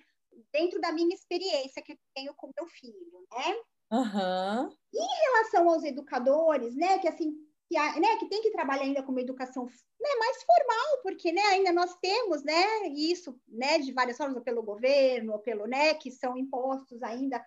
dentro 0.52 0.78
da 0.80 0.92
minha 0.92 1.14
experiência 1.14 1.80
que 1.80 1.92
eu 1.92 1.98
tenho 2.14 2.34
com 2.34 2.50
meu 2.54 2.66
filho, 2.66 3.26
né? 3.32 3.56
Uhum. 3.90 4.70
Em 4.94 5.22
relação 5.24 5.68
aos 5.68 5.84
educadores, 5.84 6.74
né, 6.76 6.98
que 6.98 7.08
assim, 7.08 7.32
que, 7.68 7.76
né, 8.00 8.16
que 8.18 8.28
tem 8.28 8.42
que 8.42 8.50
trabalhar 8.50 8.82
ainda 8.82 9.02
com 9.02 9.12
uma 9.12 9.20
educação 9.20 9.64
né, 9.64 10.08
mais 10.18 10.42
formal, 10.42 11.02
porque 11.02 11.32
né, 11.32 11.42
ainda 11.42 11.72
nós 11.72 11.96
temos 12.00 12.42
né, 12.42 12.88
isso 12.88 13.38
né, 13.48 13.78
de 13.78 13.92
várias 13.92 14.16
formas, 14.16 14.36
ou 14.36 14.42
pelo 14.42 14.62
governo, 14.62 15.32
ou 15.32 15.38
pelo 15.38 15.66
né, 15.66 15.94
que 15.94 16.10
são 16.10 16.36
impostos 16.36 17.02
ainda. 17.02 17.44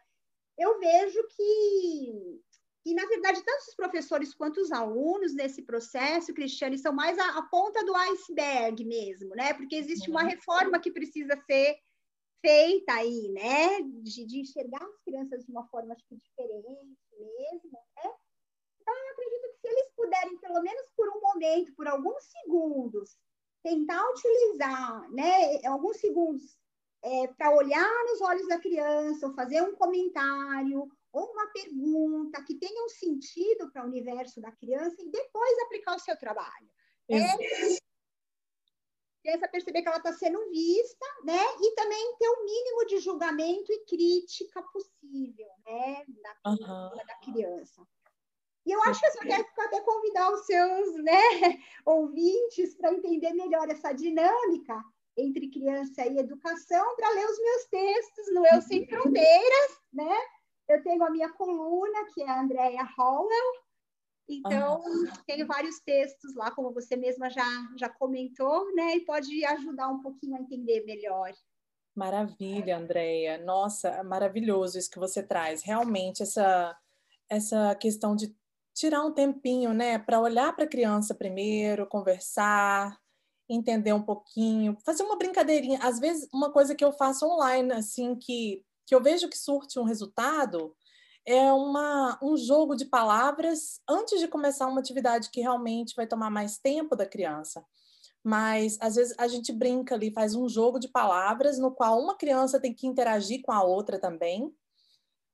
Eu 0.57 0.79
vejo 0.79 1.19
que, 1.29 2.41
que, 2.83 2.93
na 2.93 3.05
verdade, 3.07 3.43
tanto 3.43 3.63
os 3.67 3.75
professores 3.75 4.33
quanto 4.33 4.61
os 4.61 4.71
alunos 4.71 5.33
nesse 5.33 5.61
processo, 5.63 6.33
Cristiane, 6.33 6.77
são 6.77 6.93
mais 6.93 7.17
a, 7.17 7.39
a 7.39 7.41
ponta 7.43 7.83
do 7.83 7.95
iceberg 7.95 8.85
mesmo, 8.85 9.35
né? 9.35 9.53
Porque 9.53 9.75
existe 9.75 10.09
uma 10.11 10.21
uhum. 10.21 10.29
reforma 10.29 10.79
que 10.79 10.91
precisa 10.91 11.35
ser 11.47 11.75
feita 12.43 12.93
aí, 12.93 13.29
né? 13.29 13.81
De, 13.81 14.25
de, 14.25 14.41
enxergar 14.41 14.83
as 14.83 14.99
crianças 15.05 15.45
de 15.45 15.51
uma 15.51 15.65
forma 15.67 15.93
acho 15.93 16.05
que 16.07 16.17
diferente 16.17 16.99
mesmo, 17.17 17.71
né? 17.71 18.11
Então 18.81 18.93
eu 18.93 19.11
acredito 19.13 19.49
que 19.53 19.59
se 19.61 19.67
eles 19.67 19.91
puderem, 19.95 20.37
pelo 20.39 20.61
menos 20.61 20.91
por 20.95 21.07
um 21.07 21.21
momento, 21.21 21.73
por 21.73 21.87
alguns 21.87 22.23
segundos, 22.25 23.15
tentar 23.63 24.03
utilizar, 24.11 25.09
né? 25.11 25.65
Alguns 25.65 25.97
segundos 25.97 26.57
é, 27.01 27.27
para 27.27 27.55
olhar 27.55 28.03
nos 28.09 28.21
olhos 28.21 28.47
da 28.49 28.59
criança, 28.59 29.25
ou 29.25 29.33
fazer 29.33 29.61
um 29.61 29.75
comentário, 29.75 30.91
ou 31.13 31.31
uma 31.31 31.47
pergunta 31.47 32.43
que 32.43 32.55
tenha 32.55 32.83
um 32.83 32.89
sentido 32.89 33.71
para 33.71 33.83
o 33.83 33.87
universo 33.87 34.41
da 34.41 34.51
criança 34.51 34.95
e 34.99 35.09
depois 35.09 35.59
aplicar 35.59 35.95
o 35.95 35.99
seu 35.99 36.17
trabalho. 36.17 36.69
É, 37.09 37.15
criança 39.23 39.47
perceber 39.47 39.81
que 39.81 39.87
ela 39.87 39.97
está 39.97 40.11
sendo 40.13 40.37
vista, 40.49 41.05
né? 41.23 41.39
E 41.61 41.75
também 41.75 42.15
ter 42.19 42.27
o 42.27 42.43
mínimo 42.43 42.85
de 42.85 42.99
julgamento 42.99 43.71
e 43.71 43.85
crítica 43.85 44.61
possível, 44.61 45.47
né? 45.65 46.03
Da, 46.07 46.51
uhum. 46.51 46.97
da 46.97 47.15
criança. 47.23 47.81
E 48.65 48.71
eu 48.71 48.81
acho 48.83 48.99
que 48.99 49.17
eu 49.17 49.21
quero 49.21 49.45
até 49.59 49.81
convidar 49.81 50.31
os 50.31 50.45
seus 50.45 50.95
né, 51.03 51.59
ouvintes 51.85 52.75
para 52.75 52.93
entender 52.93 53.33
melhor 53.33 53.69
essa 53.69 53.93
dinâmica 53.93 54.81
entre 55.17 55.49
criança 55.49 56.05
e 56.07 56.17
educação, 56.17 56.95
para 56.95 57.09
ler 57.11 57.25
os 57.25 57.39
meus 57.39 57.65
textos 57.65 58.33
no 58.33 58.45
Eu 58.47 58.61
Sem 58.61 58.87
Fronteiras, 58.87 59.79
né? 59.91 60.17
Eu 60.67 60.81
tenho 60.81 61.03
a 61.03 61.09
minha 61.09 61.29
coluna, 61.33 62.05
que 62.13 62.23
é 62.23 62.29
a 62.29 62.41
Andrea 62.41 62.87
Howell, 62.97 63.62
então, 64.37 64.79
uhum. 64.79 65.05
tenho 65.25 65.45
vários 65.47 65.79
textos 65.79 66.35
lá, 66.35 66.51
como 66.51 66.73
você 66.73 66.95
mesma 66.95 67.29
já, 67.29 67.45
já 67.77 67.89
comentou, 67.89 68.73
né? 68.75 68.95
E 68.95 69.05
pode 69.05 69.43
ajudar 69.45 69.89
um 69.89 70.01
pouquinho 70.01 70.35
a 70.35 70.39
entender 70.39 70.83
melhor. 70.85 71.31
Maravilha, 71.95 72.77
Andréia. 72.77 73.37
Nossa, 73.43 74.03
maravilhoso 74.03 74.77
isso 74.77 74.89
que 74.89 74.99
você 74.99 75.21
traz. 75.21 75.63
Realmente, 75.63 76.23
essa, 76.23 76.75
essa 77.29 77.75
questão 77.75 78.15
de 78.15 78.35
tirar 78.73 79.03
um 79.03 79.13
tempinho, 79.13 79.73
né, 79.73 79.99
para 79.99 80.19
olhar 80.19 80.55
para 80.55 80.65
a 80.65 80.69
criança 80.69 81.13
primeiro, 81.13 81.87
conversar, 81.87 82.97
entender 83.47 83.93
um 83.93 84.01
pouquinho, 84.01 84.77
fazer 84.83 85.03
uma 85.03 85.17
brincadeirinha. 85.17 85.79
Às 85.81 85.99
vezes, 85.99 86.27
uma 86.33 86.51
coisa 86.51 86.73
que 86.73 86.83
eu 86.83 86.91
faço 86.91 87.25
online, 87.27 87.71
assim, 87.73 88.15
que, 88.15 88.63
que 88.87 88.95
eu 88.95 89.01
vejo 89.01 89.29
que 89.29 89.37
surte 89.37 89.79
um 89.79 89.83
resultado, 89.83 90.75
é 91.25 91.51
uma, 91.51 92.19
um 92.21 92.35
jogo 92.35 92.75
de 92.75 92.85
palavras 92.85 93.79
antes 93.89 94.19
de 94.19 94.27
começar 94.27 94.67
uma 94.67 94.79
atividade 94.79 95.29
que 95.31 95.41
realmente 95.41 95.95
vai 95.95 96.05
tomar 96.05 96.29
mais 96.29 96.57
tempo 96.57 96.95
da 96.95 97.05
criança. 97.05 97.65
Mas 98.23 98.77
às 98.79 98.95
vezes 98.95 99.13
a 99.17 99.27
gente 99.27 99.51
brinca 99.51 99.95
ali, 99.95 100.11
faz 100.11 100.35
um 100.35 100.47
jogo 100.47 100.79
de 100.79 100.87
palavras 100.87 101.59
no 101.59 101.71
qual 101.71 101.99
uma 101.99 102.17
criança 102.17 102.59
tem 102.59 102.73
que 102.73 102.87
interagir 102.87 103.41
com 103.41 103.51
a 103.51 103.63
outra 103.63 103.99
também. 103.99 104.53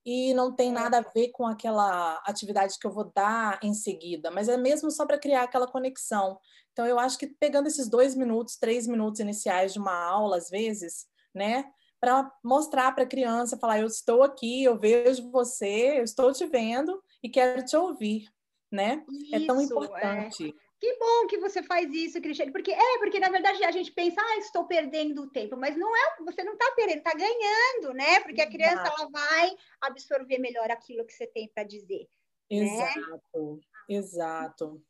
E 0.06 0.34
não 0.34 0.56
tem 0.56 0.72
nada 0.72 1.00
a 1.00 1.02
ver 1.02 1.30
com 1.30 1.46
aquela 1.46 2.16
atividade 2.26 2.80
que 2.80 2.88
eu 2.88 2.92
vou 2.92 3.12
dar 3.14 3.60
em 3.62 3.74
seguida, 3.74 4.32
mas 4.32 4.48
é 4.48 4.58
mesmo 4.58 4.90
só 4.90 5.06
para 5.06 5.20
criar 5.20 5.44
aquela 5.44 5.68
conexão. 5.68 6.40
Então, 6.72 6.86
eu 6.86 6.98
acho 6.98 7.18
que 7.18 7.28
pegando 7.28 7.68
esses 7.68 7.90
dois 7.90 8.16
minutos, 8.16 8.58
três 8.58 8.88
minutos 8.88 9.20
iniciais 9.20 9.74
de 9.74 9.80
uma 9.80 9.94
aula, 9.94 10.38
às 10.38 10.50
vezes, 10.50 11.06
né, 11.36 11.66
para 12.00 12.32
mostrar 12.44 12.94
para 12.94 13.04
a 13.04 13.08
criança, 13.08 13.58
falar: 13.58 13.80
eu 13.80 13.88
estou 13.88 14.24
aqui, 14.24 14.64
eu 14.64 14.78
vejo 14.78 15.30
você, 15.32 16.00
eu 16.00 16.04
estou 16.04 16.32
te 16.32 16.46
vendo 16.46 17.02
e 17.22 17.30
quero 17.30 17.64
te 17.64 17.76
ouvir, 17.76 18.28
né? 18.72 19.04
Isso, 19.10 19.36
é 19.36 19.46
tão 19.46 19.62
importante. 19.62 20.50
É. 20.50 20.70
Que 20.80 20.98
bom 20.98 21.28
que 21.28 21.38
você 21.38 21.62
faz 21.62 21.94
isso, 21.94 22.22
Cristiane, 22.22 22.54
porque 22.54 22.72
é, 22.72 22.98
porque 23.00 23.20
na 23.20 23.28
verdade 23.28 23.62
a 23.66 23.72
gente 23.72 23.92
pensa, 23.92 24.22
ah, 24.22 24.38
estou 24.38 24.66
perdendo 24.66 25.24
o 25.24 25.30
tempo, 25.30 25.58
mas 25.58 25.76
não 25.76 25.94
é, 25.94 26.16
você 26.24 26.42
não 26.42 26.54
está 26.54 26.72
perdendo, 26.74 27.00
está 27.00 27.14
ganhando, 27.14 27.94
né? 27.94 28.22
Porque 28.22 28.42
a 28.42 28.50
criança 28.50 28.84
ela 28.84 29.10
vai 29.10 29.52
absorver 29.82 30.38
melhor 30.38 30.72
aquilo 30.72 31.06
que 31.06 31.12
você 31.12 31.28
tem 31.28 31.50
para 31.54 31.66
dizer. 31.66 32.08
Né? 32.50 32.60
Exato, 32.60 33.56
né? 33.56 33.62
exato. 33.90 34.82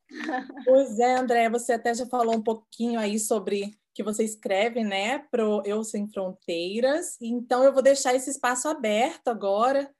pois 0.64 1.00
é, 1.00 1.16
André, 1.16 1.50
você 1.50 1.74
até 1.74 1.92
já 1.94 2.06
falou 2.06 2.36
um 2.36 2.44
pouquinho 2.44 3.00
aí 3.00 3.20
sobre 3.20 3.74
que 4.00 4.04
você 4.04 4.24
escreve, 4.24 4.82
né, 4.82 5.20
pro 5.30 5.62
Eu 5.66 5.84
Sem 5.84 6.08
Fronteiras. 6.08 7.18
Então 7.22 7.66
eu 7.66 7.74
vou 7.74 7.82
deixar 7.82 8.16
esse 8.16 8.30
espaço 8.30 8.70
aberto 8.70 9.28
agora 9.28 9.94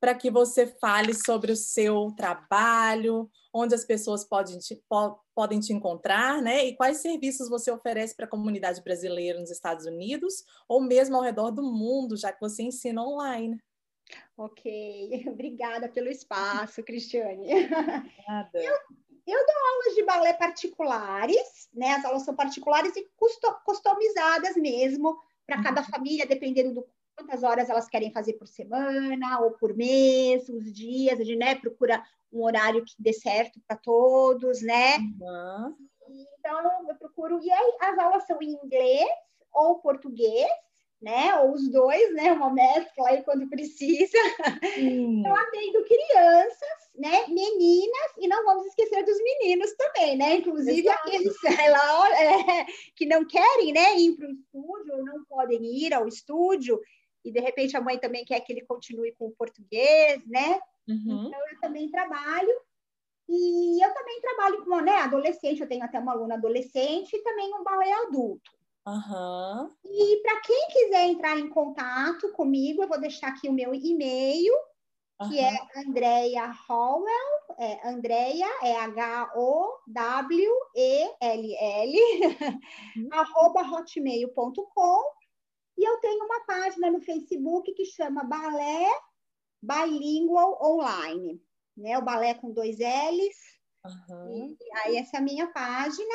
para 0.00 0.12
que 0.12 0.28
você 0.28 0.66
fale 0.66 1.14
sobre 1.14 1.52
o 1.52 1.56
seu 1.56 2.10
trabalho, 2.16 3.30
onde 3.54 3.72
as 3.72 3.84
pessoas 3.84 4.24
podem 4.24 4.58
te, 4.58 4.82
po, 4.88 5.20
podem 5.32 5.60
te 5.60 5.72
encontrar, 5.72 6.42
né? 6.42 6.64
E 6.64 6.74
quais 6.74 6.96
serviços 6.96 7.48
você 7.48 7.70
oferece 7.70 8.16
para 8.16 8.26
a 8.26 8.28
comunidade 8.28 8.82
brasileira 8.82 9.38
nos 9.38 9.52
Estados 9.52 9.86
Unidos 9.86 10.42
ou 10.68 10.82
mesmo 10.82 11.14
ao 11.14 11.22
redor 11.22 11.52
do 11.52 11.62
mundo, 11.62 12.16
já 12.16 12.32
que 12.32 12.40
você 12.40 12.64
ensina 12.64 13.06
online. 13.06 13.56
Ok, 14.36 14.64
obrigada 15.30 15.88
pelo 15.88 16.08
espaço, 16.08 16.82
Cristiane. 16.82 17.68
Nada. 18.26 18.50
Eu, 18.58 18.76
eu 19.26 19.46
dou 19.46 19.56
aulas 19.72 19.94
de 19.94 20.02
balé 20.04 20.32
particulares, 20.34 21.68
né? 21.72 21.92
As 21.92 22.04
aulas 22.04 22.22
são 22.22 22.34
particulares 22.34 22.94
e 22.96 23.08
customizadas 23.64 24.56
mesmo 24.56 25.18
para 25.46 25.62
cada 25.62 25.80
uhum. 25.80 25.86
família, 25.88 26.26
dependendo 26.26 26.74
do 26.74 26.86
quantas 27.16 27.42
horas 27.42 27.70
elas 27.70 27.88
querem 27.88 28.12
fazer 28.12 28.34
por 28.34 28.48
semana 28.48 29.40
ou 29.40 29.52
por 29.52 29.74
mês, 29.74 30.48
os 30.48 30.72
dias, 30.72 31.20
a 31.20 31.24
gente 31.24 31.38
né, 31.38 31.54
procura 31.54 32.02
um 32.32 32.42
horário 32.42 32.84
que 32.84 32.94
dê 32.98 33.12
certo 33.12 33.60
para 33.66 33.76
todos, 33.76 34.60
né? 34.62 34.98
Uhum. 34.98 35.76
Então, 36.08 36.88
eu 36.88 36.96
procuro. 36.96 37.40
E 37.40 37.50
aí, 37.50 37.76
as 37.80 37.98
aulas 37.98 38.26
são 38.26 38.42
em 38.42 38.52
inglês 38.52 39.08
ou 39.52 39.78
português, 39.78 40.50
né? 41.00 41.38
Ou 41.40 41.52
os 41.52 41.68
dois, 41.70 42.14
né? 42.14 42.32
Uma 42.32 42.52
mescla 42.52 43.08
aí 43.08 43.22
quando 43.22 43.48
precisa. 43.48 44.18
Eu 44.76 45.34
atendo 45.34 45.84
crianças, 45.84 46.90
né? 46.94 47.26
Meninas, 47.28 48.12
e 48.18 48.26
não 48.28 48.44
vamos 48.44 48.66
esquecer 48.66 49.04
dos 49.04 49.18
meninos 49.22 49.72
também, 49.74 50.16
né? 50.16 50.36
Inclusive 50.36 50.80
Exato. 50.80 51.08
aqueles 51.08 51.36
lá, 51.70 52.22
é, 52.22 52.66
que 52.96 53.06
não 53.06 53.26
querem, 53.26 53.72
né? 53.72 53.96
Ir 53.98 54.16
para 54.16 54.28
o 54.28 54.32
estúdio, 54.32 54.96
ou 54.96 55.04
não 55.04 55.24
podem 55.24 55.62
ir 55.64 55.92
ao 55.92 56.08
estúdio, 56.08 56.80
e 57.24 57.30
de 57.30 57.40
repente 57.40 57.76
a 57.76 57.80
mãe 57.80 57.98
também 57.98 58.24
quer 58.24 58.40
que 58.40 58.52
ele 58.52 58.66
continue 58.66 59.12
com 59.12 59.26
o 59.26 59.34
português, 59.34 60.24
né? 60.26 60.58
Uhum. 60.88 61.26
Então 61.26 61.40
eu 61.50 61.60
também 61.60 61.90
trabalho. 61.90 62.54
E 63.26 63.82
eu 63.82 63.94
também 63.94 64.20
trabalho 64.20 64.64
com 64.64 64.80
né, 64.82 64.96
adolescente, 64.96 65.60
eu 65.60 65.66
tenho 65.66 65.82
até 65.82 65.98
uma 65.98 66.12
aluna 66.12 66.34
adolescente 66.34 67.16
e 67.16 67.22
também 67.22 67.54
um 67.54 67.64
balé 67.64 67.90
adulto. 68.02 68.52
Uhum. 68.86 69.70
E 69.82 70.20
para 70.22 70.40
quem 70.42 70.68
quiser 70.68 71.06
entrar 71.06 71.38
em 71.38 71.48
contato 71.48 72.30
comigo, 72.32 72.82
eu 72.82 72.88
vou 72.88 73.00
deixar 73.00 73.28
aqui 73.28 73.48
o 73.48 73.52
meu 73.52 73.74
e-mail, 73.74 74.52
uhum. 75.20 75.28
que 75.30 75.40
é 75.40 75.56
Andrea 75.76 76.52
Howell, 76.68 77.56
é 77.58 77.88
Andrea, 77.88 78.46
é 78.62 78.76
H-O-W-E-L-L, 78.76 79.88
uhum. 82.96 83.08
arroba 83.12 83.62
hotmail.com. 83.62 85.02
E 85.76 85.88
eu 85.88 85.98
tenho 86.00 86.24
uma 86.24 86.44
página 86.44 86.90
no 86.90 87.00
Facebook 87.00 87.72
que 87.72 87.84
chama 87.86 88.22
Balé 88.22 88.86
Bilingual 89.62 90.58
Online, 90.62 91.42
né? 91.76 91.98
O 91.98 92.02
balé 92.02 92.34
com 92.34 92.52
dois 92.52 92.76
L's. 92.78 93.54
Uhum. 93.84 94.56
E 94.60 94.78
aí 94.78 94.96
essa 94.98 95.16
é 95.16 95.20
a 95.20 95.22
minha 95.22 95.46
página. 95.48 96.14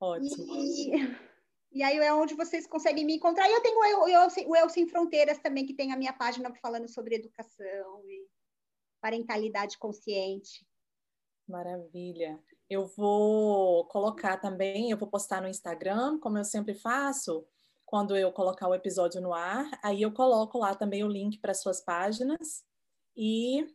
Ótimo. 0.00 0.54
E... 0.54 0.90
E 1.72 1.82
aí 1.82 1.98
é 1.98 2.12
onde 2.12 2.34
vocês 2.34 2.66
conseguem 2.66 3.04
me 3.04 3.14
encontrar. 3.16 3.48
E 3.48 3.52
eu 3.52 3.62
tenho 3.62 3.78
o 3.78 4.08
Eu, 4.08 4.28
o 4.48 4.56
eu 4.56 4.68
Sem 4.68 4.88
Fronteiras 4.88 5.38
também, 5.38 5.64
que 5.64 5.74
tem 5.74 5.92
a 5.92 5.96
minha 5.96 6.12
página 6.12 6.52
falando 6.60 6.88
sobre 6.88 7.14
educação 7.14 8.02
e 8.08 8.26
parentalidade 9.00 9.78
consciente. 9.78 10.66
Maravilha. 11.48 12.38
Eu 12.68 12.86
vou 12.86 13.86
colocar 13.86 14.36
também, 14.36 14.90
eu 14.90 14.96
vou 14.96 15.08
postar 15.08 15.40
no 15.42 15.48
Instagram, 15.48 16.18
como 16.18 16.38
eu 16.38 16.44
sempre 16.44 16.74
faço, 16.74 17.44
quando 17.84 18.16
eu 18.16 18.32
colocar 18.32 18.68
o 18.68 18.74
episódio 18.74 19.20
no 19.20 19.34
ar. 19.34 19.68
Aí 19.82 20.02
eu 20.02 20.12
coloco 20.12 20.58
lá 20.58 20.74
também 20.74 21.02
o 21.02 21.08
link 21.08 21.38
para 21.38 21.54
suas 21.54 21.80
páginas. 21.80 22.64
E 23.16 23.66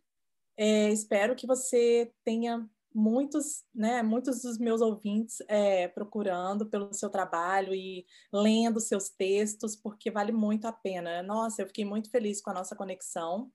é, 0.58 0.90
espero 0.90 1.36
que 1.36 1.46
você 1.46 2.14
tenha 2.24 2.70
muitos, 2.96 3.66
né, 3.76 4.02
muitos 4.02 4.42
dos 4.42 4.58
meus 4.58 4.80
ouvintes 4.80 5.38
é, 5.50 5.90
procurando 5.90 6.66
pelo 6.66 6.94
seu 6.94 7.10
trabalho 7.10 7.76
e 7.76 8.06
lendo 8.32 8.80
seus 8.80 9.10
textos, 9.10 9.76
porque 9.76 10.10
vale 10.10 10.32
muito 10.32 10.66
a 10.66 10.72
pena. 10.72 11.22
Nossa, 11.22 11.62
eu 11.62 11.68
fiquei 11.68 11.84
muito 11.84 12.10
feliz 12.10 12.42
com 12.42 12.52
a 12.52 12.54
nossa 12.54 12.76
conexão. 12.76 13.52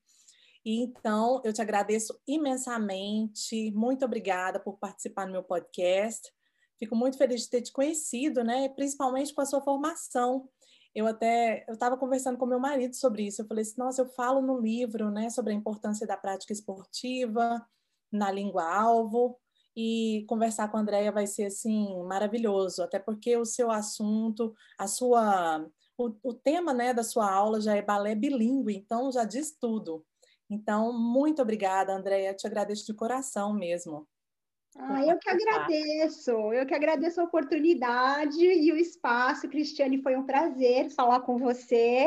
E 0.62 0.82
então, 0.82 1.40
eu 1.42 1.54
te 1.54 1.62
agradeço 1.62 2.20
imensamente. 2.28 3.70
Muito 3.72 4.04
obrigada 4.04 4.60
por 4.60 4.78
participar 4.78 5.24
no 5.24 5.32
meu 5.32 5.42
podcast. 5.42 6.30
Fico 6.78 6.94
muito 6.94 7.16
feliz 7.16 7.42
de 7.42 7.50
ter 7.50 7.62
te 7.62 7.72
conhecido, 7.72 8.44
né? 8.44 8.68
Principalmente 8.68 9.32
com 9.32 9.40
a 9.40 9.46
sua 9.46 9.62
formação. 9.62 10.46
Eu 10.94 11.06
até 11.06 11.64
eu 11.66 11.74
estava 11.74 11.96
conversando 11.96 12.36
com 12.36 12.44
meu 12.44 12.60
marido 12.60 12.94
sobre 12.94 13.26
isso. 13.26 13.40
Eu 13.40 13.46
falei 13.46 13.62
assim, 13.62 13.78
nossa, 13.78 14.02
eu 14.02 14.08
falo 14.10 14.42
no 14.42 14.60
livro, 14.60 15.10
né, 15.10 15.30
sobre 15.30 15.52
a 15.52 15.56
importância 15.56 16.06
da 16.06 16.16
prática 16.16 16.52
esportiva, 16.52 17.64
na 18.12 18.30
língua 18.30 18.64
alvo 18.64 19.38
e 19.76 20.24
conversar 20.28 20.68
com 20.68 20.76
a 20.76 20.80
Andrea 20.80 21.12
vai 21.12 21.26
ser 21.26 21.46
assim 21.46 22.02
maravilhoso, 22.04 22.82
até 22.82 22.98
porque 22.98 23.36
o 23.36 23.44
seu 23.44 23.70
assunto, 23.70 24.54
a 24.78 24.86
sua 24.86 25.64
o, 25.96 26.14
o 26.22 26.34
tema, 26.34 26.72
né, 26.72 26.94
da 26.94 27.02
sua 27.02 27.30
aula 27.30 27.60
já 27.60 27.76
é 27.76 27.82
balé 27.82 28.14
bilíngue, 28.14 28.74
então 28.74 29.12
já 29.12 29.24
diz 29.24 29.52
tudo. 29.52 30.04
Então, 30.48 30.92
muito 30.92 31.42
obrigada, 31.42 31.94
Andréia, 31.94 32.34
te 32.34 32.46
agradeço 32.46 32.86
de 32.86 32.94
coração 32.94 33.52
mesmo. 33.52 34.08
Ah, 34.76 35.04
eu 35.04 35.18
que 35.18 35.28
agradeço, 35.28 36.30
eu 36.30 36.64
que 36.64 36.74
agradeço 36.74 37.20
a 37.20 37.24
oportunidade 37.24 38.42
e 38.44 38.72
o 38.72 38.76
espaço, 38.76 39.48
Cristiane, 39.48 40.02
foi 40.02 40.16
um 40.16 40.24
prazer 40.24 40.90
falar 40.90 41.20
com 41.20 41.38
você. 41.38 42.06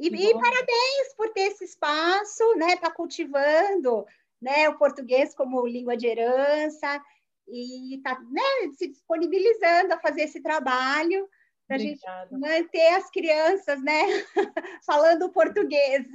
E, 0.00 0.06
e 0.06 0.32
parabéns 0.32 1.14
por 1.16 1.30
ter 1.30 1.52
esse 1.52 1.64
espaço, 1.64 2.44
né? 2.56 2.76
Tá 2.76 2.90
cultivando 2.90 4.06
né, 4.40 4.68
o 4.68 4.78
português 4.78 5.34
como 5.34 5.66
língua 5.66 5.96
de 5.96 6.06
herança. 6.06 7.02
e 7.48 7.96
está 7.96 8.18
né, 8.20 8.72
se 8.76 8.88
disponibilizando 8.88 9.94
a 9.94 10.00
fazer 10.00 10.22
esse 10.22 10.42
trabalho 10.42 11.28
para 11.66 11.76
a 11.76 11.78
gente 11.78 12.00
manter 12.30 12.94
as 12.94 13.10
crianças, 13.10 13.82
né, 13.82 14.02
falando 14.86 15.30
português. 15.30 16.06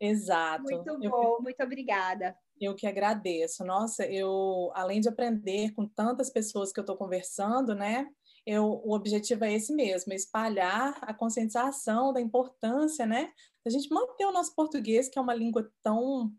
Exato. 0.00 0.62
Muito 0.62 0.98
bom, 0.98 1.36
eu, 1.36 1.42
muito 1.42 1.62
obrigada. 1.62 2.36
Eu 2.60 2.74
que 2.74 2.86
agradeço. 2.86 3.64
Nossa, 3.64 4.06
eu 4.06 4.70
além 4.74 5.00
de 5.00 5.08
aprender 5.08 5.72
com 5.72 5.86
tantas 5.86 6.30
pessoas 6.30 6.72
que 6.72 6.78
eu 6.78 6.82
estou 6.82 6.96
conversando, 6.96 7.74
né? 7.74 8.08
Eu, 8.46 8.64
o 8.64 8.94
objetivo 8.94 9.44
é 9.44 9.52
esse 9.52 9.74
mesmo, 9.74 10.12
espalhar 10.12 10.98
a 11.02 11.12
conscientização 11.12 12.12
da 12.12 12.20
importância, 12.20 13.04
né? 13.04 13.30
A 13.66 13.70
gente 13.70 13.92
manter 13.92 14.24
o 14.24 14.32
nosso 14.32 14.54
português, 14.54 15.08
que 15.08 15.18
é 15.18 15.22
uma 15.22 15.34
língua 15.34 15.70
tão, 15.82 16.32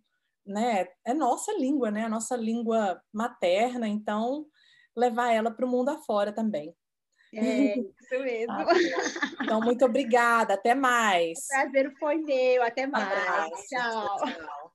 né? 0.49 0.88
É 1.05 1.13
nossa 1.13 1.53
língua, 1.53 1.91
né? 1.91 2.05
A 2.05 2.09
nossa 2.09 2.35
língua 2.35 3.01
materna, 3.13 3.88
então 3.88 4.45
levar 4.95 5.31
ela 5.31 5.51
para 5.51 5.65
o 5.65 5.69
mundo 5.69 5.89
afora 5.89 6.33
também. 6.33 6.75
É, 7.33 7.77
isso 7.77 8.23
mesmo. 8.23 8.53
Tá 9.38 9.43
então, 9.43 9.62
muito 9.62 9.85
obrigada. 9.85 10.55
Até 10.55 10.75
mais. 10.75 11.39
O 11.39 11.47
prazer 11.47 11.93
foi 11.99 12.17
meu. 12.17 12.63
Até 12.63 12.85
mais. 12.85 13.51
tchau. 13.67 14.17
tchau. 14.17 14.73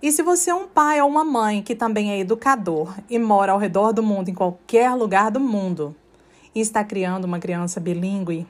E 0.00 0.12
se 0.12 0.22
você 0.22 0.50
é 0.50 0.54
um 0.54 0.68
pai 0.68 1.00
ou 1.02 1.08
uma 1.08 1.24
mãe 1.24 1.60
que 1.60 1.74
também 1.74 2.12
é 2.12 2.18
educador 2.20 2.96
e 3.10 3.18
mora 3.18 3.52
ao 3.52 3.58
redor 3.58 3.92
do 3.92 4.02
mundo, 4.02 4.28
em 4.28 4.34
qualquer 4.34 4.94
lugar 4.94 5.30
do 5.30 5.40
mundo, 5.40 5.94
e 6.54 6.60
está 6.60 6.84
criando 6.84 7.24
uma 7.24 7.40
criança 7.40 7.80
bilíngue, 7.80 8.46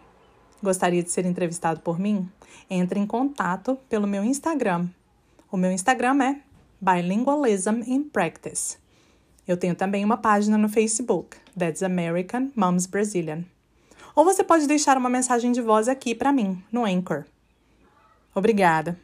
gostaria 0.62 1.02
de 1.02 1.11
ser 1.11 1.24
entrevistado 1.24 1.80
por 1.80 1.98
mim? 1.98 2.30
Entre 2.68 3.00
em 3.00 3.06
contato 3.06 3.78
pelo 3.88 4.06
meu 4.06 4.22
Instagram. 4.22 4.88
O 5.50 5.56
meu 5.56 5.72
Instagram 5.72 6.22
é 6.22 6.40
Bilingualism 6.78 7.80
in 7.87 8.02
Practice. 8.04 8.76
Eu 9.46 9.56
tenho 9.56 9.74
também 9.74 10.04
uma 10.04 10.18
página 10.18 10.58
no 10.58 10.68
Facebook, 10.68 11.38
That's 11.58 11.82
American 11.82 12.50
Moms 12.54 12.84
Brazilian. 12.84 13.44
Ou 14.14 14.26
você 14.26 14.44
pode 14.44 14.66
deixar 14.66 14.98
uma 14.98 15.08
mensagem 15.08 15.50
de 15.50 15.62
voz 15.62 15.88
aqui 15.88 16.14
para 16.14 16.32
mim, 16.32 16.62
no 16.70 16.84
Anchor. 16.84 17.24
Obrigada. 18.34 19.00